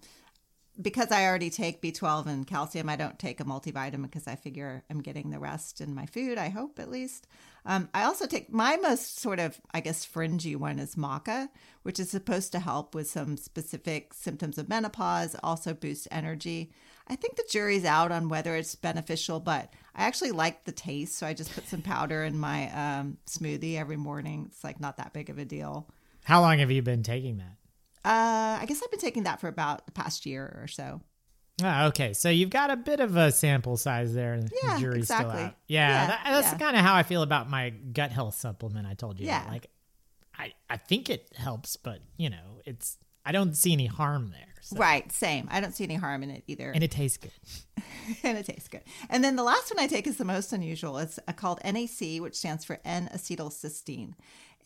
because 0.81 1.11
I 1.11 1.25
already 1.25 1.49
take 1.49 1.81
B12 1.81 2.27
and 2.27 2.47
calcium, 2.47 2.87
I 2.87 2.95
don't 2.95 3.19
take 3.19 3.39
a 3.39 3.45
multivitamin 3.45 4.03
because 4.03 4.27
I 4.27 4.35
figure 4.35 4.83
I'm 4.89 5.01
getting 5.01 5.29
the 5.29 5.39
rest 5.39 5.81
in 5.81 5.93
my 5.93 6.05
food, 6.05 6.37
I 6.37 6.49
hope 6.49 6.79
at 6.79 6.89
least. 6.89 7.27
Um, 7.65 7.89
I 7.93 8.03
also 8.03 8.25
take 8.25 8.53
my 8.53 8.77
most 8.77 9.19
sort 9.19 9.39
of, 9.39 9.59
I 9.73 9.81
guess, 9.81 10.05
fringy 10.05 10.55
one 10.55 10.79
is 10.79 10.95
maca, 10.95 11.49
which 11.83 11.99
is 11.99 12.09
supposed 12.09 12.53
to 12.53 12.59
help 12.59 12.95
with 12.95 13.09
some 13.09 13.35
specific 13.35 14.13
symptoms 14.13 14.57
of 14.57 14.69
menopause, 14.69 15.35
also 15.43 15.73
boost 15.73 16.07
energy. 16.11 16.71
I 17.07 17.15
think 17.15 17.35
the 17.35 17.47
jury's 17.49 17.85
out 17.85 18.11
on 18.11 18.29
whether 18.29 18.55
it's 18.55 18.75
beneficial, 18.75 19.39
but 19.39 19.73
I 19.99 20.03
actually 20.05 20.31
like 20.31 20.63
the 20.63 20.71
taste. 20.71 21.17
So 21.17 21.27
I 21.27 21.33
just 21.33 21.53
put 21.53 21.67
some 21.67 21.81
powder 21.81 22.23
in 22.23 22.39
my 22.39 22.71
um, 22.71 23.17
smoothie 23.27 23.77
every 23.77 23.97
morning. 23.97 24.45
It's 24.47 24.63
like 24.63 24.79
not 24.79 24.97
that 24.97 25.11
big 25.13 25.29
of 25.29 25.37
a 25.37 25.45
deal. 25.45 25.89
How 26.23 26.39
long 26.41 26.59
have 26.59 26.71
you 26.71 26.81
been 26.81 27.03
taking 27.03 27.37
that? 27.37 27.55
Uh, 28.05 28.59
I 28.61 28.65
guess 28.65 28.81
I've 28.81 28.89
been 28.91 28.99
taking 28.99 29.23
that 29.23 29.41
for 29.41 29.49
about 29.49 29.85
the 29.85 29.91
past 29.91 30.25
year 30.25 30.57
or 30.61 30.67
so. 30.67 31.01
Oh, 31.61 31.87
okay, 31.87 32.13
so 32.13 32.29
you've 32.29 32.49
got 32.49 32.69
a 32.69 32.77
bit 32.77 33.01
of 33.01 33.17
a 33.17 33.31
sample 33.33 33.75
size 33.75 34.13
there. 34.13 34.39
Yeah, 34.63 34.75
the 34.75 34.79
jury's 34.79 35.03
exactly. 35.03 35.31
still 35.31 35.45
out. 35.47 35.55
Yeah, 35.67 35.89
Yeah, 35.89 36.07
that, 36.07 36.21
that's 36.23 36.51
yeah. 36.53 36.57
kind 36.57 36.77
of 36.77 36.83
how 36.83 36.95
I 36.95 37.03
feel 37.03 37.21
about 37.21 37.49
my 37.49 37.71
gut 37.71 38.11
health 38.11 38.35
supplement. 38.35 38.87
I 38.87 38.93
told 38.93 39.19
you. 39.19 39.25
Yeah. 39.27 39.45
like 39.49 39.67
I 40.37 40.53
I 40.69 40.77
think 40.77 41.09
it 41.09 41.29
helps, 41.35 41.75
but 41.75 41.99
you 42.15 42.29
know, 42.29 42.61
it's 42.65 42.97
I 43.25 43.33
don't 43.33 43.55
see 43.55 43.73
any 43.73 43.87
harm 43.87 44.31
there. 44.31 44.48
So. 44.69 44.77
Right, 44.77 45.11
same. 45.11 45.47
I 45.49 45.61
don't 45.61 45.73
see 45.73 45.83
any 45.83 45.95
harm 45.95 46.21
in 46.21 46.29
it 46.29 46.43
either. 46.45 46.71
And 46.71 46.83
it 46.83 46.91
tastes 46.91 47.17
good. 47.17 47.31
and 48.23 48.37
it 48.37 48.45
tastes 48.45 48.67
good. 48.67 48.83
And 49.09 49.23
then 49.23 49.35
the 49.35 49.41
last 49.41 49.73
one 49.73 49.83
I 49.83 49.87
take 49.87 50.05
is 50.05 50.17
the 50.17 50.25
most 50.25 50.53
unusual. 50.53 50.99
It's 50.99 51.17
uh, 51.27 51.33
called 51.33 51.59
NAC, 51.63 52.21
which 52.21 52.35
stands 52.35 52.63
for 52.65 52.79
N-acetylcysteine. 52.85 54.13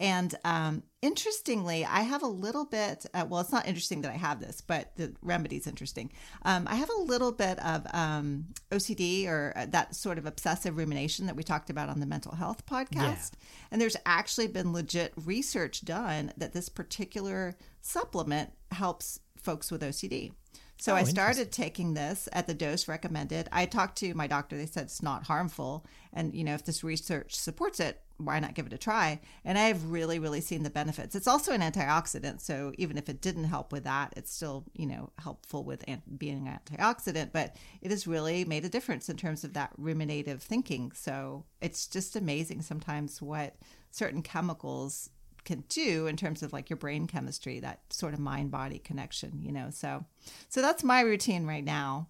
And 0.01 0.35
um, 0.43 0.83
interestingly, 1.01 1.85
I 1.85 2.01
have 2.01 2.21
a 2.21 2.27
little 2.27 2.65
bit. 2.65 3.05
Uh, 3.13 3.25
well, 3.29 3.39
it's 3.39 3.53
not 3.53 3.65
interesting 3.65 4.01
that 4.01 4.11
I 4.11 4.17
have 4.17 4.41
this, 4.41 4.59
but 4.59 4.93
the 4.97 5.13
remedy's 5.21 5.67
interesting. 5.67 6.11
Um, 6.43 6.67
I 6.69 6.75
have 6.75 6.89
a 6.89 7.01
little 7.01 7.31
bit 7.31 7.63
of 7.63 7.87
um, 7.93 8.47
OCD 8.71 9.27
or 9.27 9.53
uh, 9.55 9.67
that 9.69 9.95
sort 9.95 10.17
of 10.17 10.25
obsessive 10.25 10.75
rumination 10.75 11.27
that 11.27 11.37
we 11.37 11.43
talked 11.43 11.69
about 11.69 11.87
on 11.87 12.01
the 12.01 12.05
mental 12.05 12.35
health 12.35 12.65
podcast. 12.65 13.33
And 13.71 13.79
there's 13.79 13.95
actually 14.05 14.47
been 14.47 14.73
legit 14.73 15.13
research 15.15 15.85
done 15.85 16.33
that 16.35 16.53
this 16.53 16.67
particular 16.67 17.55
supplement 17.81 18.51
helps 18.71 19.19
folks 19.43 19.71
with 19.71 19.81
OCD. 19.81 20.31
So 20.77 20.93
Oh, 20.93 20.95
I 20.95 21.03
started 21.03 21.51
taking 21.51 21.93
this 21.93 22.27
at 22.33 22.47
the 22.47 22.53
dose 22.53 22.87
recommended. 22.87 23.47
I 23.51 23.65
talked 23.65 23.97
to 23.99 24.13
my 24.15 24.27
doctor. 24.27 24.57
They 24.57 24.65
said 24.65 24.83
it's 24.83 25.03
not 25.03 25.27
harmful. 25.27 25.85
And, 26.11 26.33
you 26.33 26.43
know, 26.43 26.55
if 26.55 26.65
this 26.65 26.83
research 26.83 27.35
supports 27.35 27.79
it, 27.79 28.01
why 28.17 28.39
not 28.39 28.53
give 28.53 28.65
it 28.65 28.73
a 28.73 28.77
try? 28.77 29.21
And 29.45 29.57
I 29.57 29.63
have 29.63 29.91
really, 29.91 30.19
really 30.19 30.41
seen 30.41 30.63
the 30.63 30.69
benefits. 30.69 31.15
It's 31.15 31.27
also 31.27 31.51
an 31.51 31.61
antioxidant. 31.61 32.41
So 32.41 32.73
even 32.77 32.97
if 32.97 33.07
it 33.09 33.21
didn't 33.21 33.45
help 33.45 33.71
with 33.71 33.85
that, 33.85 34.13
it's 34.17 34.33
still, 34.33 34.65
you 34.73 34.85
know, 34.85 35.09
helpful 35.19 35.63
with 35.63 35.85
being 36.17 36.47
an 36.47 36.59
antioxidant. 36.59 37.31
But 37.31 37.55
it 37.81 37.91
has 37.91 38.07
really 38.07 38.45
made 38.45 38.65
a 38.65 38.69
difference 38.69 39.09
in 39.09 39.17
terms 39.17 39.43
of 39.43 39.53
that 39.53 39.71
ruminative 39.77 40.41
thinking. 40.41 40.91
So 40.93 41.45
it's 41.61 41.87
just 41.87 42.15
amazing 42.15 42.61
sometimes 42.61 43.21
what 43.21 43.55
certain 43.91 44.21
chemicals 44.21 45.09
can 45.45 45.63
do 45.69 46.07
in 46.07 46.15
terms 46.17 46.41
of 46.43 46.53
like 46.53 46.69
your 46.69 46.77
brain 46.77 47.07
chemistry 47.07 47.59
that 47.59 47.81
sort 47.89 48.13
of 48.13 48.19
mind 48.19 48.49
body 48.51 48.79
connection 48.79 49.41
you 49.41 49.51
know 49.51 49.69
so 49.69 50.03
so 50.49 50.61
that's 50.61 50.83
my 50.83 51.01
routine 51.01 51.45
right 51.45 51.63
now 51.65 52.07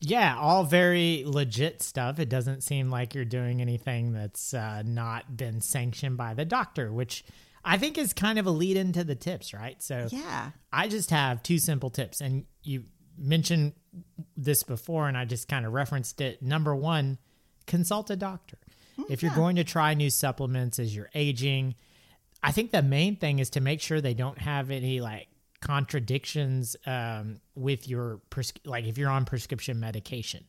Yeah, 0.00 0.36
all 0.38 0.62
very 0.62 1.24
legit 1.26 1.82
stuff. 1.82 2.20
It 2.20 2.28
doesn't 2.28 2.62
seem 2.62 2.88
like 2.88 3.16
you're 3.16 3.24
doing 3.24 3.60
anything 3.60 4.12
that's 4.12 4.54
uh, 4.54 4.82
not 4.86 5.36
been 5.36 5.60
sanctioned 5.60 6.16
by 6.16 6.34
the 6.34 6.44
doctor, 6.44 6.92
which 6.92 7.24
I 7.64 7.78
think 7.78 7.98
is 7.98 8.12
kind 8.12 8.38
of 8.38 8.46
a 8.46 8.50
lead 8.52 8.76
into 8.76 9.02
the 9.02 9.16
tips, 9.16 9.52
right? 9.52 9.82
So 9.82 10.06
yeah 10.12 10.52
I 10.72 10.86
just 10.86 11.10
have 11.10 11.42
two 11.42 11.58
simple 11.58 11.90
tips, 11.90 12.20
and 12.20 12.44
you 12.62 12.84
mentioned 13.16 13.72
this 14.36 14.62
before, 14.62 15.08
and 15.08 15.18
I 15.18 15.24
just 15.24 15.48
kind 15.48 15.66
of 15.66 15.72
referenced 15.72 16.20
it. 16.20 16.42
Number 16.42 16.76
one, 16.76 17.18
consult 17.66 18.08
a 18.10 18.16
doctor. 18.16 18.58
if 19.08 19.22
you're 19.22 19.34
going 19.34 19.56
to 19.56 19.64
try 19.64 19.94
new 19.94 20.10
supplements 20.10 20.78
as 20.78 20.94
you're 20.94 21.10
aging, 21.14 21.74
I 22.42 22.52
think 22.52 22.70
the 22.70 22.82
main 22.82 23.16
thing 23.16 23.38
is 23.40 23.50
to 23.50 23.60
make 23.60 23.80
sure 23.80 24.00
they 24.00 24.14
don't 24.14 24.38
have 24.38 24.70
any 24.70 25.00
like 25.00 25.28
contradictions 25.60 26.76
um, 26.86 27.40
with 27.54 27.88
your 27.88 28.20
pres- 28.30 28.52
like 28.64 28.84
if 28.84 28.98
you're 28.98 29.10
on 29.10 29.24
prescription 29.24 29.80
medication. 29.80 30.44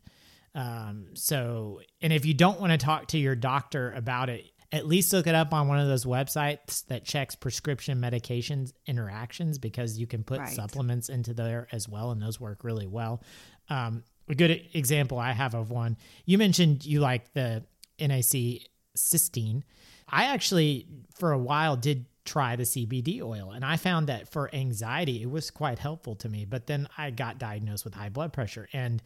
Um, 0.55 1.07
so, 1.13 1.81
and 2.01 2.11
if 2.11 2.25
you 2.25 2.33
don't 2.33 2.59
want 2.59 2.71
to 2.71 2.77
talk 2.77 3.07
to 3.09 3.17
your 3.17 3.35
doctor 3.35 3.91
about 3.93 4.29
it, 4.29 4.45
at 4.71 4.85
least 4.85 5.11
look 5.13 5.25
it 5.25 5.33
up 5.33 5.53
on 5.53 5.67
one 5.67 5.79
of 5.79 5.87
those 5.87 6.05
websites 6.05 6.85
that 6.87 7.03
checks 7.05 7.35
prescription 7.35 7.99
medications 7.99 8.71
interactions 8.85 9.57
because 9.57 9.97
you 9.97 10.05
can 10.05 10.23
put 10.23 10.39
Right. 10.39 10.49
supplements 10.49 11.09
into 11.09 11.33
there 11.33 11.67
as 11.71 11.87
well, 11.89 12.11
and 12.11 12.21
those 12.21 12.39
work 12.39 12.63
really 12.63 12.87
well. 12.87 13.23
Um, 13.69 14.03
a 14.27 14.35
good 14.35 14.63
example 14.73 15.17
I 15.17 15.31
have 15.31 15.55
of 15.55 15.71
one 15.71 15.97
you 16.25 16.37
mentioned 16.37 16.85
you 16.85 16.99
like 16.99 17.33
the 17.33 17.63
NAC 17.99 18.61
cysteine. 18.95 19.63
I 20.11 20.25
actually, 20.25 20.87
for 21.15 21.31
a 21.31 21.37
while, 21.37 21.75
did 21.75 22.05
try 22.25 22.55
the 22.55 22.63
CBD 22.63 23.21
oil, 23.21 23.51
and 23.51 23.65
I 23.65 23.77
found 23.77 24.07
that 24.07 24.27
for 24.27 24.53
anxiety, 24.53 25.21
it 25.21 25.29
was 25.29 25.51
quite 25.51 25.79
helpful 25.79 26.15
to 26.17 26.29
me. 26.29 26.45
But 26.45 26.67
then 26.67 26.87
I 26.97 27.11
got 27.11 27.37
diagnosed 27.37 27.85
with 27.85 27.93
high 27.93 28.09
blood 28.09 28.33
pressure, 28.33 28.67
and 28.73 29.01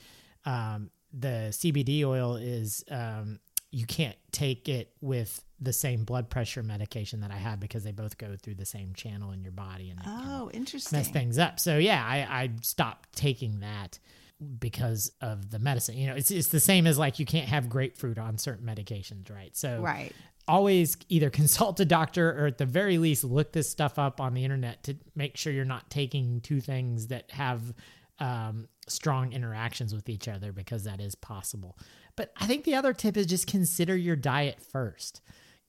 um, 0.46 0.90
the 1.14 1.48
CBD 1.52 2.04
oil 2.04 2.36
is 2.36 2.84
um, 2.90 3.40
you 3.72 3.86
can't 3.86 4.18
take 4.32 4.70
it 4.70 4.92
with 5.02 5.44
the 5.60 5.74
same 5.74 6.04
blood 6.04 6.30
pressure 6.30 6.62
medication 6.62 7.22
that 7.22 7.32
I 7.32 7.38
have 7.38 7.60
because 7.60 7.84
they 7.84 7.92
both 7.92 8.18
go 8.18 8.36
through 8.36 8.56
the 8.56 8.66
same 8.66 8.94
channel 8.94 9.32
in 9.32 9.42
your 9.42 9.52
body 9.52 9.90
and 9.90 10.00
oh 10.06 10.52
interesting 10.54 10.98
mess 11.00 11.08
things 11.08 11.38
up. 11.38 11.60
So 11.60 11.78
yeah, 11.78 12.04
I, 12.06 12.18
I 12.30 12.52
stopped 12.62 13.16
taking 13.16 13.62
that 13.62 13.98
because 14.44 15.12
of 15.22 15.50
the 15.52 15.60
medicine. 15.60 15.98
You 15.98 16.08
know, 16.08 16.16
it's 16.16 16.32
it's 16.32 16.50
the 16.50 16.60
same 16.60 16.88
as 16.88 16.98
like 16.98 17.20
you 17.20 17.26
can't 17.26 17.48
have 17.48 17.70
grapefruit 17.70 18.18
on 18.18 18.38
certain 18.38 18.66
medications, 18.66 19.32
right? 19.32 19.56
So 19.56 19.82
right 19.82 20.12
always 20.48 20.98
either 21.10 21.30
consult 21.30 21.80
a 21.80 21.86
doctor 21.86 22.30
or 22.32 22.48
at 22.48 22.58
the 22.58 22.66
very 22.66 22.98
least 22.98 23.24
look 23.24 23.54
this 23.54 23.70
stuff 23.70 23.98
up 23.98 24.20
on 24.20 24.34
the 24.34 24.44
internet 24.44 24.84
to 24.84 24.96
make 25.16 25.38
sure 25.38 25.54
you're 25.54 25.66
not 25.66 25.90
taking 25.90 26.42
two 26.42 26.60
things 26.60 27.08
that 27.08 27.30
have 27.32 27.74
um, 28.20 28.68
strong 28.88 29.34
interactions 29.34 29.94
with 29.94 30.10
each 30.10 30.28
other 30.28 30.52
because 30.52 30.84
that 30.84 31.00
is 31.00 31.16
possible. 31.16 31.78
But 32.16 32.32
I 32.38 32.46
think 32.46 32.64
the 32.64 32.76
other 32.76 32.94
tip 32.94 33.18
is 33.18 33.26
just 33.26 33.48
consider 33.48 33.96
your 33.96 34.16
diet 34.16 34.60
first. 34.62 35.22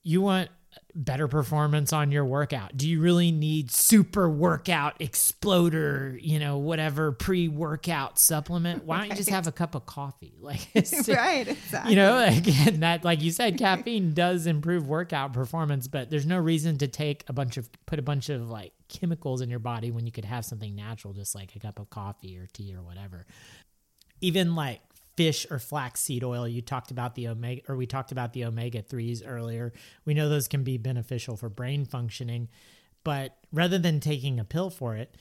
You 0.02 0.20
want 0.20 0.50
better 0.94 1.26
performance 1.28 1.92
on 1.92 2.12
your 2.12 2.24
workout. 2.24 2.76
Do 2.76 2.88
you 2.88 3.00
really 3.00 3.32
need 3.32 3.70
super 3.70 4.28
workout 4.28 5.00
exploder, 5.00 6.16
you 6.20 6.38
know, 6.38 6.58
whatever 6.58 7.12
pre-workout 7.12 8.18
supplement? 8.18 8.84
Why 8.84 8.98
don't 8.98 9.10
you 9.10 9.16
just 9.16 9.30
have 9.30 9.46
a 9.46 9.52
cup 9.52 9.74
of 9.74 9.86
coffee? 9.86 10.32
Like 10.44 10.68
it's 10.74 11.08
right 11.08 11.48
exactly 11.48 11.92
you 11.92 11.96
know 11.96 12.22
again 12.22 12.80
that 12.80 13.02
like 13.02 13.22
you 13.22 13.30
said 13.30 13.56
caffeine 13.56 14.12
does 14.12 14.46
improve 14.46 14.86
workout 14.86 15.32
performance 15.32 15.88
but 15.88 16.10
there's 16.10 16.26
no 16.26 16.36
reason 16.38 16.76
to 16.78 16.88
take 16.88 17.24
a 17.28 17.32
bunch 17.32 17.56
of 17.56 17.70
put 17.86 17.98
a 17.98 18.02
bunch 18.02 18.28
of 18.28 18.50
like 18.50 18.72
chemicals 18.88 19.40
in 19.40 19.48
your 19.48 19.58
body 19.58 19.90
when 19.90 20.04
you 20.04 20.12
could 20.12 20.26
have 20.26 20.44
something 20.44 20.74
natural 20.74 21.14
just 21.14 21.34
like 21.34 21.56
a 21.56 21.58
cup 21.58 21.78
of 21.78 21.88
coffee 21.88 22.36
or 22.36 22.46
tea 22.52 22.74
or 22.74 22.82
whatever 22.82 23.26
even 24.20 24.54
like 24.54 24.80
fish 25.16 25.46
or 25.50 25.58
flaxseed 25.58 26.24
oil. 26.24 26.46
You 26.46 26.62
talked 26.62 26.90
about 26.90 27.14
the 27.14 27.28
omega 27.28 27.62
or 27.68 27.76
we 27.76 27.86
talked 27.86 28.12
about 28.12 28.32
the 28.32 28.44
omega 28.44 28.82
3s 28.82 29.22
earlier. 29.26 29.72
We 30.04 30.14
know 30.14 30.28
those 30.28 30.48
can 30.48 30.64
be 30.64 30.78
beneficial 30.78 31.36
for 31.36 31.48
brain 31.48 31.84
functioning 31.84 32.48
but 33.04 33.36
rather 33.52 33.78
than 33.78 34.00
taking 34.00 34.40
a 34.40 34.44
pill 34.44 34.70
for 34.70 34.96
it 34.96 35.14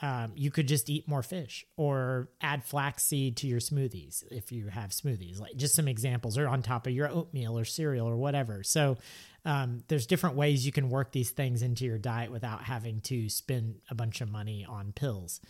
um, 0.00 0.32
you 0.36 0.52
could 0.52 0.68
just 0.68 0.88
eat 0.88 1.08
more 1.08 1.24
fish 1.24 1.66
or 1.76 2.28
add 2.40 2.64
flaxseed 2.64 3.36
to 3.38 3.48
your 3.48 3.58
smoothies 3.58 4.22
if 4.30 4.52
you 4.52 4.68
have 4.68 4.90
smoothies. 4.90 5.40
Like 5.40 5.56
just 5.56 5.74
some 5.74 5.88
examples 5.88 6.38
or 6.38 6.46
on 6.46 6.62
top 6.62 6.86
of 6.86 6.92
your 6.92 7.10
oatmeal 7.10 7.58
or 7.58 7.64
cereal 7.64 8.06
or 8.06 8.16
whatever. 8.16 8.62
So 8.62 8.96
um, 9.44 9.82
there's 9.88 10.06
different 10.06 10.36
ways 10.36 10.64
you 10.64 10.70
can 10.70 10.88
work 10.88 11.10
these 11.10 11.30
things 11.30 11.62
into 11.62 11.84
your 11.84 11.98
diet 11.98 12.30
without 12.30 12.62
having 12.62 13.00
to 13.02 13.28
spend 13.28 13.80
a 13.90 13.94
bunch 13.96 14.20
of 14.20 14.30
money 14.30 14.64
on 14.68 14.92
pills 14.92 15.40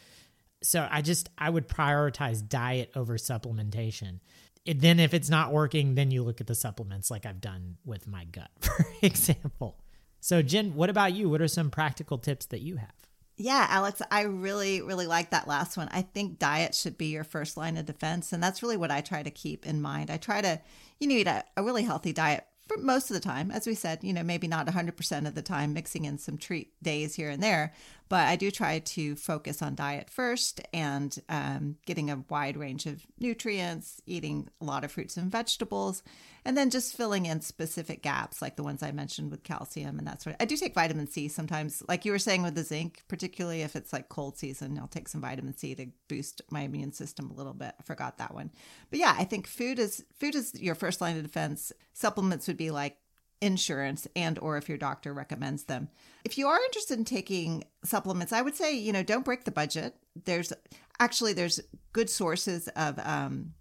so 0.62 0.86
I 0.90 1.02
just 1.02 1.28
I 1.38 1.50
would 1.50 1.68
prioritize 1.68 2.46
diet 2.46 2.90
over 2.94 3.16
supplementation. 3.16 4.20
It, 4.64 4.80
then 4.80 5.00
if 5.00 5.14
it's 5.14 5.30
not 5.30 5.52
working, 5.52 5.94
then 5.94 6.10
you 6.10 6.22
look 6.22 6.40
at 6.40 6.46
the 6.46 6.54
supplements 6.54 7.10
like 7.10 7.24
I've 7.24 7.40
done 7.40 7.76
with 7.84 8.06
my 8.06 8.24
gut, 8.24 8.50
for 8.60 8.86
example. 9.02 9.78
So 10.20 10.42
Jen, 10.42 10.74
what 10.74 10.90
about 10.90 11.12
you? 11.14 11.28
What 11.28 11.40
are 11.40 11.48
some 11.48 11.70
practical 11.70 12.18
tips 12.18 12.46
that 12.46 12.60
you 12.60 12.76
have? 12.76 12.92
Yeah, 13.40 13.68
Alex, 13.70 14.02
I 14.10 14.22
really, 14.22 14.82
really 14.82 15.06
like 15.06 15.30
that 15.30 15.46
last 15.46 15.76
one. 15.76 15.88
I 15.92 16.02
think 16.02 16.40
diet 16.40 16.74
should 16.74 16.98
be 16.98 17.06
your 17.06 17.22
first 17.22 17.56
line 17.56 17.76
of 17.76 17.86
defense. 17.86 18.32
And 18.32 18.42
that's 18.42 18.64
really 18.64 18.76
what 18.76 18.90
I 18.90 19.00
try 19.00 19.22
to 19.22 19.30
keep 19.30 19.64
in 19.64 19.80
mind. 19.80 20.10
I 20.10 20.16
try 20.16 20.40
to, 20.40 20.60
you 20.98 21.08
eat 21.08 21.28
a, 21.28 21.44
a 21.56 21.62
really 21.62 21.84
healthy 21.84 22.12
diet 22.12 22.44
for 22.66 22.76
most 22.78 23.10
of 23.10 23.14
the 23.14 23.20
time. 23.20 23.52
As 23.52 23.64
we 23.64 23.74
said, 23.74 24.02
you 24.02 24.12
know, 24.12 24.24
maybe 24.24 24.48
not 24.48 24.66
100% 24.66 25.26
of 25.28 25.36
the 25.36 25.42
time, 25.42 25.72
mixing 25.72 26.04
in 26.04 26.18
some 26.18 26.36
treat 26.36 26.82
days 26.82 27.14
here 27.14 27.30
and 27.30 27.40
there. 27.40 27.72
But 28.08 28.26
I 28.26 28.36
do 28.36 28.50
try 28.50 28.78
to 28.78 29.16
focus 29.16 29.60
on 29.60 29.74
diet 29.74 30.08
first 30.08 30.60
and 30.72 31.16
um, 31.28 31.76
getting 31.84 32.10
a 32.10 32.24
wide 32.28 32.56
range 32.56 32.86
of 32.86 33.06
nutrients, 33.18 34.00
eating 34.06 34.48
a 34.60 34.64
lot 34.64 34.84
of 34.84 34.92
fruits 34.92 35.16
and 35.16 35.30
vegetables, 35.30 36.02
and 36.44 36.56
then 36.56 36.70
just 36.70 36.96
filling 36.96 37.26
in 37.26 37.42
specific 37.42 38.02
gaps 38.02 38.40
like 38.40 38.56
the 38.56 38.62
ones 38.62 38.82
I 38.82 38.92
mentioned 38.92 39.30
with 39.30 39.42
calcium 39.42 39.98
and 39.98 40.06
that 40.06 40.22
sort 40.22 40.34
of. 40.34 40.40
I 40.40 40.46
do 40.46 40.56
take 40.56 40.74
vitamin 40.74 41.06
C 41.06 41.28
sometimes, 41.28 41.82
like 41.88 42.04
you 42.04 42.12
were 42.12 42.18
saying 42.18 42.42
with 42.42 42.54
the 42.54 42.62
zinc, 42.62 43.02
particularly 43.08 43.60
if 43.62 43.76
it's 43.76 43.92
like 43.92 44.08
cold 44.08 44.38
season, 44.38 44.78
I'll 44.78 44.88
take 44.88 45.08
some 45.08 45.20
vitamin 45.20 45.56
C 45.56 45.74
to 45.74 45.88
boost 46.08 46.40
my 46.50 46.62
immune 46.62 46.92
system 46.92 47.30
a 47.30 47.34
little 47.34 47.52
bit. 47.52 47.74
I 47.78 47.82
forgot 47.82 48.18
that 48.18 48.34
one. 48.34 48.50
But 48.90 49.00
yeah, 49.00 49.14
I 49.18 49.24
think 49.24 49.46
food 49.46 49.78
is 49.78 50.04
food 50.18 50.34
is 50.34 50.54
your 50.54 50.74
first 50.74 51.00
line 51.00 51.16
of 51.16 51.22
defense. 51.22 51.72
Supplements 51.92 52.46
would 52.48 52.56
be 52.56 52.70
like 52.70 52.96
insurance 53.40 54.06
and 54.16 54.38
or 54.38 54.56
if 54.56 54.68
your 54.68 54.78
doctor 54.78 55.12
recommends 55.12 55.64
them. 55.64 55.88
If 56.24 56.38
you 56.38 56.48
are 56.48 56.58
interested 56.64 56.98
in 56.98 57.04
taking 57.04 57.64
supplements, 57.84 58.32
I 58.32 58.42
would 58.42 58.56
say, 58.56 58.76
you 58.76 58.92
know, 58.92 59.02
don't 59.02 59.24
break 59.24 59.44
the 59.44 59.50
budget. 59.50 59.94
There's 60.24 60.52
actually 61.00 61.32
there's 61.32 61.60
good 61.92 62.10
sources 62.10 62.68
of 62.68 62.98
um 62.98 63.52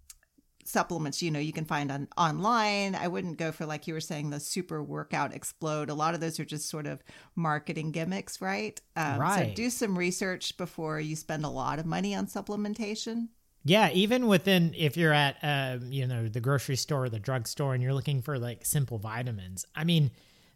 supplements 0.65 1.21
you 1.21 1.31
know 1.31 1.39
you 1.39 1.53
can 1.53 1.63
find 1.63 1.89
on 1.89 2.09
online 2.17 2.93
i 2.93 3.07
wouldn't 3.07 3.37
go 3.37 3.53
for 3.53 3.65
like 3.65 3.87
you 3.87 3.93
were 3.93 4.01
saying 4.01 4.29
the 4.31 4.39
super 4.39 4.83
workout 4.83 5.33
explode 5.33 5.89
a 5.89 5.93
lot 5.93 6.13
of 6.13 6.19
those 6.19 6.41
are 6.41 6.45
just 6.45 6.67
sort 6.69 6.85
of 6.85 7.01
marketing 7.37 7.89
gimmicks 7.91 8.41
right 8.41 8.81
um, 8.97 9.17
Right. 9.17 9.49
so 9.51 9.53
do 9.53 9.69
some 9.69 9.97
research 9.97 10.57
before 10.57 10.99
you 10.99 11.15
spend 11.15 11.45
a 11.45 11.49
lot 11.49 11.79
of 11.79 11.85
money 11.85 12.13
on 12.13 12.27
supplementation 12.27 13.29
Yeah, 13.67 13.89
even 13.91 14.27
within 14.27 14.73
if 14.77 14.97
you're 14.97 15.13
at 15.13 15.37
um, 15.43 15.91
you 15.91 16.07
know 16.07 16.27
the 16.27 16.39
grocery 16.39 16.75
store 16.77 17.05
or 17.05 17.09
the 17.09 17.19
drugstore 17.19 17.73
and 17.73 17.83
you're 17.83 17.93
looking 17.93 18.21
for 18.21 18.39
like 18.39 18.65
simple 18.65 18.97
vitamins. 18.97 19.65
I 19.75 19.83
mean, 19.83 20.11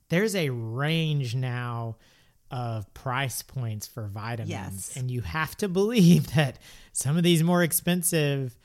there's 0.10 0.36
a 0.36 0.50
range 0.50 1.36
now 1.36 1.98
of 2.50 2.94
price 2.94 3.42
points 3.42 3.88
for 3.88 4.08
vitamins, 4.08 4.52
Yes. 4.52 4.98
and 4.98 5.10
you 5.10 5.22
have 5.22 5.56
to 5.58 5.68
believe 5.80 6.34
that 6.36 6.60
some 6.94 7.18
of 7.18 7.24
these 7.24 7.44
more 7.44 7.64
expensive 7.64 8.58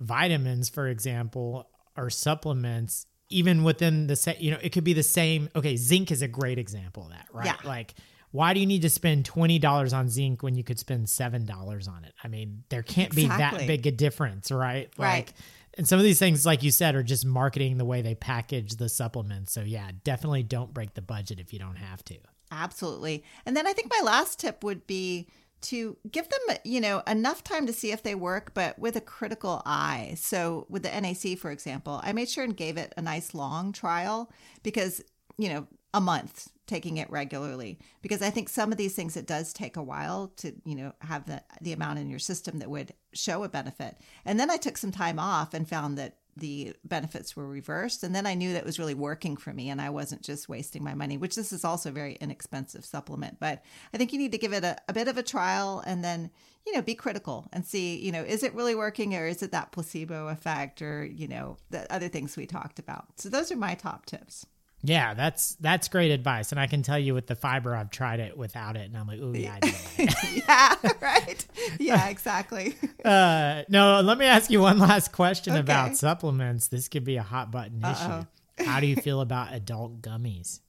vitamins, 0.00 0.68
for 0.68 0.88
example, 0.88 1.68
or 1.96 2.10
supplements, 2.10 3.06
even 3.30 3.62
within 3.64 4.06
the 4.06 4.16
same, 4.16 4.36
you 4.38 4.50
know, 4.50 4.58
it 4.62 4.70
could 4.70 4.84
be 4.84 4.92
the 4.92 5.02
same. 5.02 5.48
Okay, 5.54 5.76
zinc 5.76 6.10
is 6.10 6.22
a 6.22 6.28
great 6.28 6.58
example 6.58 7.04
of 7.04 7.10
that, 7.10 7.26
right? 7.32 7.46
Yeah. 7.46 7.56
Like, 7.64 7.94
why 8.30 8.54
do 8.54 8.60
you 8.60 8.66
need 8.66 8.82
to 8.82 8.90
spend 8.90 9.24
twenty 9.24 9.58
dollars 9.58 9.92
on 9.92 10.08
zinc 10.08 10.42
when 10.42 10.54
you 10.54 10.64
could 10.64 10.78
spend 10.78 11.08
seven 11.08 11.46
dollars 11.46 11.88
on 11.88 12.04
it? 12.04 12.12
I 12.22 12.28
mean, 12.28 12.64
there 12.68 12.82
can't 12.82 13.14
be 13.14 13.26
that 13.26 13.66
big 13.66 13.86
a 13.86 13.90
difference, 13.90 14.50
right? 14.50 14.90
Right. 14.98 15.26
Like, 15.26 15.34
and 15.74 15.86
some 15.86 15.98
of 15.98 16.04
these 16.04 16.18
things, 16.18 16.44
like 16.44 16.62
you 16.62 16.70
said, 16.70 16.94
are 16.94 17.02
just 17.02 17.24
marketing 17.24 17.78
the 17.78 17.84
way 17.84 18.02
they 18.02 18.14
package 18.14 18.76
the 18.76 18.88
supplements. 18.88 19.52
So 19.52 19.62
yeah, 19.62 19.90
definitely 20.04 20.42
don't 20.42 20.74
break 20.74 20.94
the 20.94 21.02
budget 21.02 21.38
if 21.38 21.52
you 21.52 21.58
don't 21.58 21.76
have 21.76 22.04
to. 22.06 22.16
Absolutely. 22.50 23.24
And 23.46 23.56
then 23.56 23.66
I 23.66 23.72
think 23.72 23.90
my 23.90 24.02
last 24.04 24.40
tip 24.40 24.64
would 24.64 24.86
be 24.86 25.28
to 25.60 25.96
give 26.10 26.28
them, 26.28 26.56
you 26.64 26.80
know, 26.80 27.02
enough 27.06 27.42
time 27.42 27.66
to 27.66 27.72
see 27.72 27.92
if 27.92 28.02
they 28.02 28.14
work, 28.14 28.54
but 28.54 28.78
with 28.78 28.96
a 28.96 29.00
critical 29.00 29.62
eye. 29.66 30.14
So 30.16 30.66
with 30.68 30.82
the 30.82 31.00
NAC, 31.00 31.38
for 31.38 31.50
example, 31.50 32.00
I 32.02 32.12
made 32.12 32.28
sure 32.28 32.44
and 32.44 32.56
gave 32.56 32.76
it 32.76 32.92
a 32.96 33.02
nice 33.02 33.34
long 33.34 33.72
trial 33.72 34.30
because, 34.62 35.02
you 35.36 35.48
know, 35.48 35.66
a 35.94 36.00
month 36.00 36.50
taking 36.66 36.98
it 36.98 37.10
regularly. 37.10 37.78
Because 38.02 38.22
I 38.22 38.30
think 38.30 38.48
some 38.48 38.70
of 38.70 38.78
these 38.78 38.94
things 38.94 39.16
it 39.16 39.26
does 39.26 39.52
take 39.52 39.76
a 39.76 39.82
while 39.82 40.32
to, 40.36 40.52
you 40.64 40.74
know, 40.74 40.92
have 41.00 41.26
the 41.26 41.42
the 41.60 41.72
amount 41.72 41.98
in 41.98 42.10
your 42.10 42.18
system 42.18 42.58
that 42.58 42.70
would 42.70 42.92
show 43.12 43.42
a 43.42 43.48
benefit. 43.48 43.96
And 44.24 44.38
then 44.38 44.50
I 44.50 44.56
took 44.58 44.76
some 44.76 44.92
time 44.92 45.18
off 45.18 45.54
and 45.54 45.68
found 45.68 45.98
that 45.98 46.18
the 46.36 46.74
benefits 46.84 47.34
were 47.34 47.48
reversed. 47.48 48.04
And 48.04 48.14
then 48.14 48.26
i 48.26 48.34
knew 48.34 48.52
that 48.52 48.64
was 48.64 48.78
really 48.78 48.94
working 48.94 49.36
for 49.36 49.52
me 49.52 49.70
and 49.70 49.80
i 49.80 49.90
wasn't 49.90 50.22
just 50.22 50.48
wasting 50.48 50.84
my 50.84 50.94
money 50.94 51.16
which 51.16 51.34
this 51.34 51.52
is 51.52 51.64
also 51.64 51.88
a 51.88 51.92
very 51.92 52.16
inexpensive 52.20 52.84
supplement. 52.84 53.40
But 53.40 53.64
i 53.92 53.96
think 53.96 54.12
you 54.12 54.18
need 54.18 54.32
to 54.32 54.38
give 54.38 54.52
it 54.52 54.62
a, 54.62 54.76
a 54.88 54.92
bit 54.92 55.08
of 55.08 55.18
a 55.18 55.22
trial 55.22 55.82
and 55.84 56.04
then 56.04 56.30
you 56.66 56.74
know 56.74 56.82
be 56.82 56.94
critical 56.94 57.48
and 57.52 57.64
see 57.66 57.96
you 57.96 58.12
know 58.12 58.22
is 58.22 58.42
it 58.42 58.54
really 58.54 58.74
working 58.74 59.16
or 59.16 59.26
is 59.26 59.42
it 59.42 59.52
that 59.52 59.72
placebo 59.72 60.28
effect 60.28 60.82
or 60.82 61.04
you 61.04 61.26
know 61.26 61.56
the 61.70 61.92
other 61.92 62.08
things 62.08 62.36
we 62.36 62.46
talked 62.46 62.78
about. 62.78 63.06
So 63.16 63.28
those 63.28 63.50
are 63.50 63.56
my 63.56 63.74
top 63.74 64.06
tips 64.06 64.46
Yeah, 64.82 65.14
that's 65.14 65.56
that's 65.56 65.88
great 65.88 66.12
advice, 66.12 66.52
and 66.52 66.60
I 66.60 66.68
can 66.68 66.82
tell 66.82 66.98
you 66.98 67.12
with 67.12 67.26
the 67.26 67.34
fiber, 67.34 67.74
I've 67.74 67.90
tried 67.90 68.20
it 68.20 68.36
without 68.38 68.76
it, 68.76 68.88
and 68.88 68.96
I'm 68.96 69.08
like, 69.08 69.18
oh 69.20 69.32
yeah, 69.34 69.58
yeah 70.48 70.74
right 71.00 71.44
yeah 71.80 72.08
exactly 72.08 72.76
Uh, 73.04 73.62
no, 73.68 74.00
let 74.02 74.18
me 74.18 74.26
ask 74.26 74.50
you 74.50 74.60
one 74.60 74.78
last 74.78 75.10
question 75.12 75.54
Okay. 75.54 75.60
about 75.60 75.96
supplements. 75.96 76.68
This 76.68 76.88
could 76.88 77.04
be 77.04 77.16
a 77.16 77.22
hot 77.22 77.50
button 77.50 77.84
Uh-oh. 77.84 78.20
issue. 78.60 78.68
How 78.70 78.78
do 78.80 78.86
you 78.86 78.96
feel 78.96 79.20
about 79.20 79.52
adult 79.52 80.00
gummies? 80.02 80.60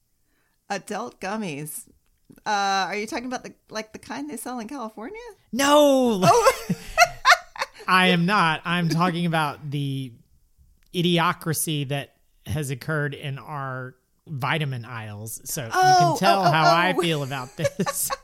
adult 0.71 1.19
gummies 1.19 1.87
uh 2.45 2.85
are 2.87 2.95
you 2.95 3.07
talking 3.07 3.25
about 3.25 3.43
the 3.43 3.53
like 3.69 3.91
the 3.91 3.97
kind 3.99 4.29
they 4.29 4.37
sell 4.37 4.59
in 4.59 4.67
california 4.67 5.19
No, 5.51 6.21
Oh. 6.23 6.51
I 7.87 8.07
am 8.09 8.25
not. 8.27 8.61
I'm 8.65 8.87
talking 8.89 9.25
about 9.25 9.71
the 9.71 10.13
idiocracy 10.93 11.87
that 11.89 12.15
has 12.45 12.69
occurred 12.69 13.13
in 13.13 13.37
our 13.39 13.95
vitamin 14.29 14.85
aisles. 14.85 15.41
So 15.45 15.63
you 15.65 15.71
Oh, 15.73 15.95
can 15.97 16.17
tell 16.19 16.39
oh, 16.41 16.47
oh, 16.47 16.51
how 16.51 16.63
I 16.75 16.93
oh. 16.97 17.01
feel 17.01 17.23
about 17.23 17.55
this. 17.57 18.11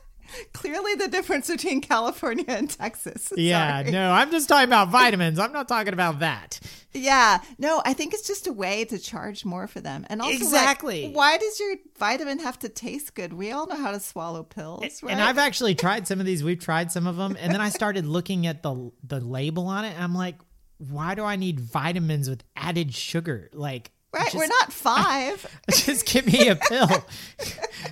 clearly 0.52 0.94
the 0.96 1.08
difference 1.08 1.48
between 1.48 1.80
california 1.80 2.44
and 2.48 2.68
texas 2.68 3.32
yeah, 3.36 3.80
Sorry. 3.80 3.90
no, 3.92 4.10
I'm 4.10 4.30
just 4.30 4.48
talking 4.48 4.68
about 4.68 4.90
vitamins. 4.90 5.38
I'm 5.38 5.52
not 5.52 5.66
talking 5.68 5.92
about 5.94 6.18
that. 6.18 6.60
Yeah, 6.92 7.40
no, 7.58 7.80
I 7.84 7.92
think 7.94 8.12
it's 8.12 8.26
just 8.26 8.46
a 8.46 8.52
way 8.52 8.84
to 8.86 8.98
charge 8.98 9.44
more 9.44 9.66
for 9.66 9.80
them. 9.80 10.04
And 10.10 10.20
also, 10.20 10.32
like, 10.34 10.42
Exactly. 10.42 11.10
why 11.12 11.38
does 11.38 11.60
your 11.60 11.76
vitamin 11.98 12.38
have 12.40 12.58
to 12.60 12.68
taste 12.68 13.14
good? 13.14 13.32
We 13.34 13.52
all 13.52 13.66
know 13.66 13.76
how 13.76 13.92
to 13.92 14.00
swallow 14.00 14.42
pills, 14.42 15.02
right? 15.02 15.12
And 15.12 15.20
I've 15.22 15.38
actually 15.38 15.74
tried 15.86 16.06
some 16.08 16.20
of 16.20 16.26
these. 16.26 16.42
We've 16.42 16.58
tried 16.58 16.90
some 16.90 17.06
of 17.06 17.16
them, 17.16 17.36
and 17.40 17.52
then 17.52 17.60
I 17.60 17.68
started 17.68 18.04
looking 18.06 18.46
at 18.46 18.62
the 18.62 18.90
the 19.04 19.20
label 19.20 19.66
on 19.68 19.84
it. 19.84 19.94
And 19.94 20.02
I'm 20.02 20.14
like, 20.14 20.36
why 20.78 21.14
do 21.14 21.22
I 21.24 21.36
need 21.36 21.60
vitamins 21.60 22.28
with 22.28 22.42
added 22.56 22.94
sugar? 22.94 23.48
Like, 23.52 23.90
right, 24.16 24.24
just, 24.24 24.36
we're 24.36 24.46
not 24.46 24.72
five. 24.72 25.46
just 25.70 26.06
give 26.06 26.26
me 26.26 26.48
a 26.48 26.56
pill. 26.56 26.88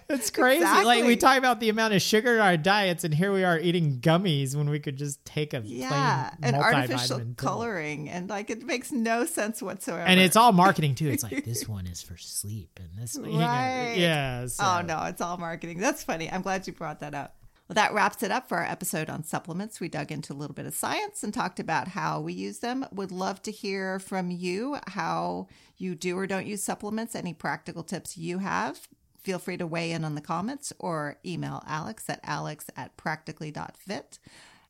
It's 0.09 0.31
crazy. 0.31 0.65
Like 0.65 1.05
we 1.05 1.17
talk 1.17 1.39
about 1.39 1.61
the 1.61 1.69
amount 1.69 1.95
of 1.95 2.03
sugar 2.03 2.35
in 2.35 2.41
our 2.41 2.57
diets, 2.57 3.05
and 3.05 3.15
here 3.15 3.33
we 3.33 3.45
are 3.45 3.59
eating 3.59 4.01
gummies 4.01 4.55
when 4.57 4.69
we 4.69 4.79
could 4.79 4.97
just 4.97 5.25
take 5.25 5.55
a 5.55 5.63
yeah, 5.65 6.31
plain 6.31 6.55
and 6.55 6.63
artificial 6.63 7.19
pill. 7.19 7.35
coloring, 7.37 8.09
and 8.11 8.29
like 8.29 8.51
it 8.51 8.65
makes 8.65 8.91
no 8.93 9.25
sense 9.25 9.63
whatsoever. 9.63 10.03
And 10.03 10.19
it's 10.21 10.37
all 10.37 10.53
marketing 10.53 10.95
too. 10.95 11.09
It's 11.09 11.23
like 11.23 11.45
this 11.47 11.69
one 11.69 11.87
is 11.87 12.03
for 12.03 12.17
sleep, 12.17 12.79
and 12.81 12.89
this 12.99 13.17
one, 13.17 13.31
you 13.31 13.39
know, 13.39 13.45
Right. 13.47 13.95
yeah. 13.97 14.47
So. 14.47 14.65
Oh 14.65 14.83
no, 14.83 15.05
it's 15.05 15.21
all 15.21 15.37
marketing. 15.37 15.79
That's 15.79 16.03
funny. 16.03 16.31
I'm 16.31 16.43
glad 16.43 16.67
you 16.67 16.73
brought 16.73 17.01
that 17.01 17.15
up. 17.15 17.37
Well, 17.69 17.75
that 17.75 17.95
wraps 17.95 18.23
it 18.23 18.31
up 18.31 18.49
for 18.49 18.59
our 18.59 18.65
episode 18.65 19.09
on 19.09 19.25
supplements. 19.25 19.81
We 19.81 19.89
dug 19.89 20.13
into 20.13 20.35
a 20.35 20.37
little 20.37 20.55
bit 20.55 20.67
of 20.67 20.75
science 20.75 21.23
and 21.23 21.33
talked 21.33 21.59
about 21.59 21.89
how 21.89 22.21
we 22.21 22.35
use 22.35 22.59
them. 22.59 22.85
Would 22.93 23.11
love 23.11 23.41
to 23.43 23.51
hear 23.51 23.99
from 23.99 24.31
you 24.31 24.77
how 24.89 25.49
you 25.79 25.95
do 25.95 26.19
or 26.19 26.27
don't 26.27 26.47
use 26.47 26.63
supplements, 26.63 27.15
any 27.15 27.33
practical 27.33 27.83
tips 27.83 28.19
you 28.19 28.39
have. 28.39 28.87
Feel 29.23 29.39
free 29.39 29.57
to 29.57 29.67
weigh 29.67 29.93
in 29.93 30.05
on 30.05 30.15
the 30.15 30.21
comments 30.21 30.75
or 30.79 31.17
email 31.25 31.63
Alex 31.67 32.11
at 32.11 32.21
alex 32.23 32.67
at 32.77 32.95
practically.fit. 32.99 34.19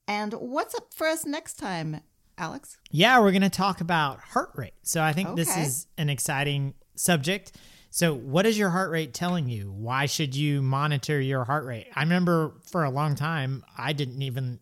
And 0.07 0.33
what's 0.35 0.77
up 0.77 0.95
for 0.95 1.09
us 1.09 1.27
next 1.27 1.55
time, 1.55 2.01
Alex? 2.39 2.79
Yeah, 2.93 3.19
we're 3.19 3.33
going 3.33 3.43
to 3.43 3.51
talk 3.51 3.81
about 3.81 4.21
heart 4.21 4.53
rate. 4.55 4.75
So 4.83 5.03
I 5.03 5.13
think 5.13 5.35
this 5.35 5.57
is 5.57 5.89
an 5.99 6.09
exciting 6.09 6.75
subject. 6.95 7.57
So, 7.95 8.13
what 8.13 8.45
is 8.45 8.59
your 8.59 8.71
heart 8.71 8.91
rate 8.91 9.15
telling 9.15 9.49
you? 9.49 9.71
Why 9.71 10.07
should 10.07 10.35
you 10.35 10.63
monitor 10.63 11.21
your 11.21 11.45
heart 11.45 11.65
rate? 11.65 11.87
I 11.95 12.03
remember 12.03 12.55
for 12.69 12.83
a 12.83 12.91
long 12.91 13.15
time, 13.15 13.65
I 13.79 13.93
didn't 13.93 14.21
even 14.21 14.59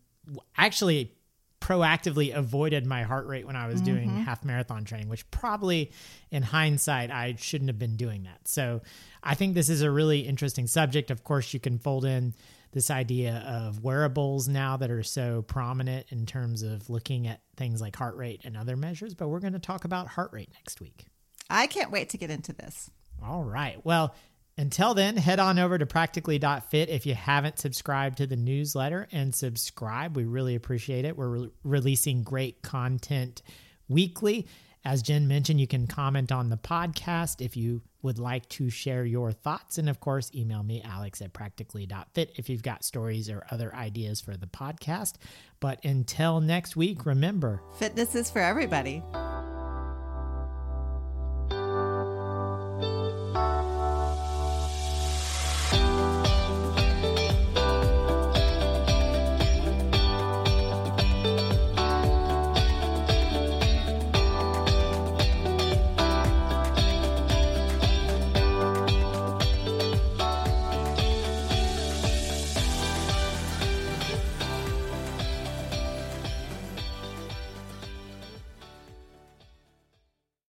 actually 0.54 1.14
proactively 1.58 2.34
avoided 2.34 2.84
my 2.84 3.04
heart 3.04 3.26
rate 3.26 3.46
when 3.46 3.56
I 3.56 3.68
was 3.68 3.80
doing 3.80 4.10
mm-hmm. 4.10 4.20
half 4.24 4.44
marathon 4.44 4.84
training, 4.84 5.08
which 5.08 5.30
probably 5.30 5.92
in 6.30 6.42
hindsight, 6.42 7.10
I 7.10 7.36
shouldn't 7.38 7.70
have 7.70 7.78
been 7.78 7.96
doing 7.96 8.24
that. 8.24 8.46
So, 8.48 8.82
I 9.22 9.34
think 9.34 9.54
this 9.54 9.70
is 9.70 9.80
a 9.80 9.90
really 9.90 10.20
interesting 10.20 10.66
subject. 10.66 11.10
Of 11.10 11.24
course, 11.24 11.54
you 11.54 11.60
can 11.60 11.78
fold 11.78 12.04
in 12.04 12.34
this 12.72 12.90
idea 12.90 13.42
of 13.48 13.82
wearables 13.82 14.46
now 14.46 14.76
that 14.76 14.90
are 14.90 15.02
so 15.02 15.40
prominent 15.40 16.04
in 16.10 16.26
terms 16.26 16.62
of 16.62 16.90
looking 16.90 17.26
at 17.26 17.40
things 17.56 17.80
like 17.80 17.96
heart 17.96 18.16
rate 18.16 18.42
and 18.44 18.58
other 18.58 18.76
measures, 18.76 19.14
but 19.14 19.28
we're 19.28 19.40
going 19.40 19.54
to 19.54 19.58
talk 19.58 19.86
about 19.86 20.06
heart 20.08 20.34
rate 20.34 20.50
next 20.52 20.82
week. 20.82 21.06
I 21.48 21.66
can't 21.66 21.90
wait 21.90 22.10
to 22.10 22.18
get 22.18 22.30
into 22.30 22.52
this. 22.52 22.90
All 23.24 23.44
right. 23.44 23.84
Well, 23.84 24.14
until 24.58 24.94
then, 24.94 25.16
head 25.16 25.40
on 25.40 25.58
over 25.58 25.78
to 25.78 25.86
practically.fit 25.86 26.88
if 26.88 27.06
you 27.06 27.14
haven't 27.14 27.58
subscribed 27.58 28.18
to 28.18 28.26
the 28.26 28.36
newsletter 28.36 29.08
and 29.10 29.34
subscribe. 29.34 30.16
We 30.16 30.24
really 30.24 30.54
appreciate 30.54 31.04
it. 31.04 31.16
We're 31.16 31.28
re- 31.28 31.50
releasing 31.64 32.22
great 32.22 32.62
content 32.62 33.42
weekly. 33.88 34.46
As 34.84 35.00
Jen 35.00 35.28
mentioned, 35.28 35.60
you 35.60 35.68
can 35.68 35.86
comment 35.86 36.32
on 36.32 36.48
the 36.48 36.56
podcast 36.56 37.40
if 37.40 37.56
you 37.56 37.82
would 38.02 38.18
like 38.18 38.48
to 38.50 38.68
share 38.68 39.04
your 39.04 39.30
thoughts. 39.30 39.78
And 39.78 39.88
of 39.88 40.00
course, 40.00 40.30
email 40.34 40.62
me, 40.62 40.82
alex 40.82 41.22
at 41.22 41.32
practically.fit, 41.32 42.32
if 42.36 42.50
you've 42.50 42.64
got 42.64 42.84
stories 42.84 43.30
or 43.30 43.46
other 43.50 43.72
ideas 43.74 44.20
for 44.20 44.36
the 44.36 44.48
podcast. 44.48 45.14
But 45.60 45.84
until 45.84 46.40
next 46.40 46.74
week, 46.76 47.06
remember, 47.06 47.62
Fitness 47.78 48.16
is 48.16 48.28
for 48.28 48.40
everybody. 48.40 49.02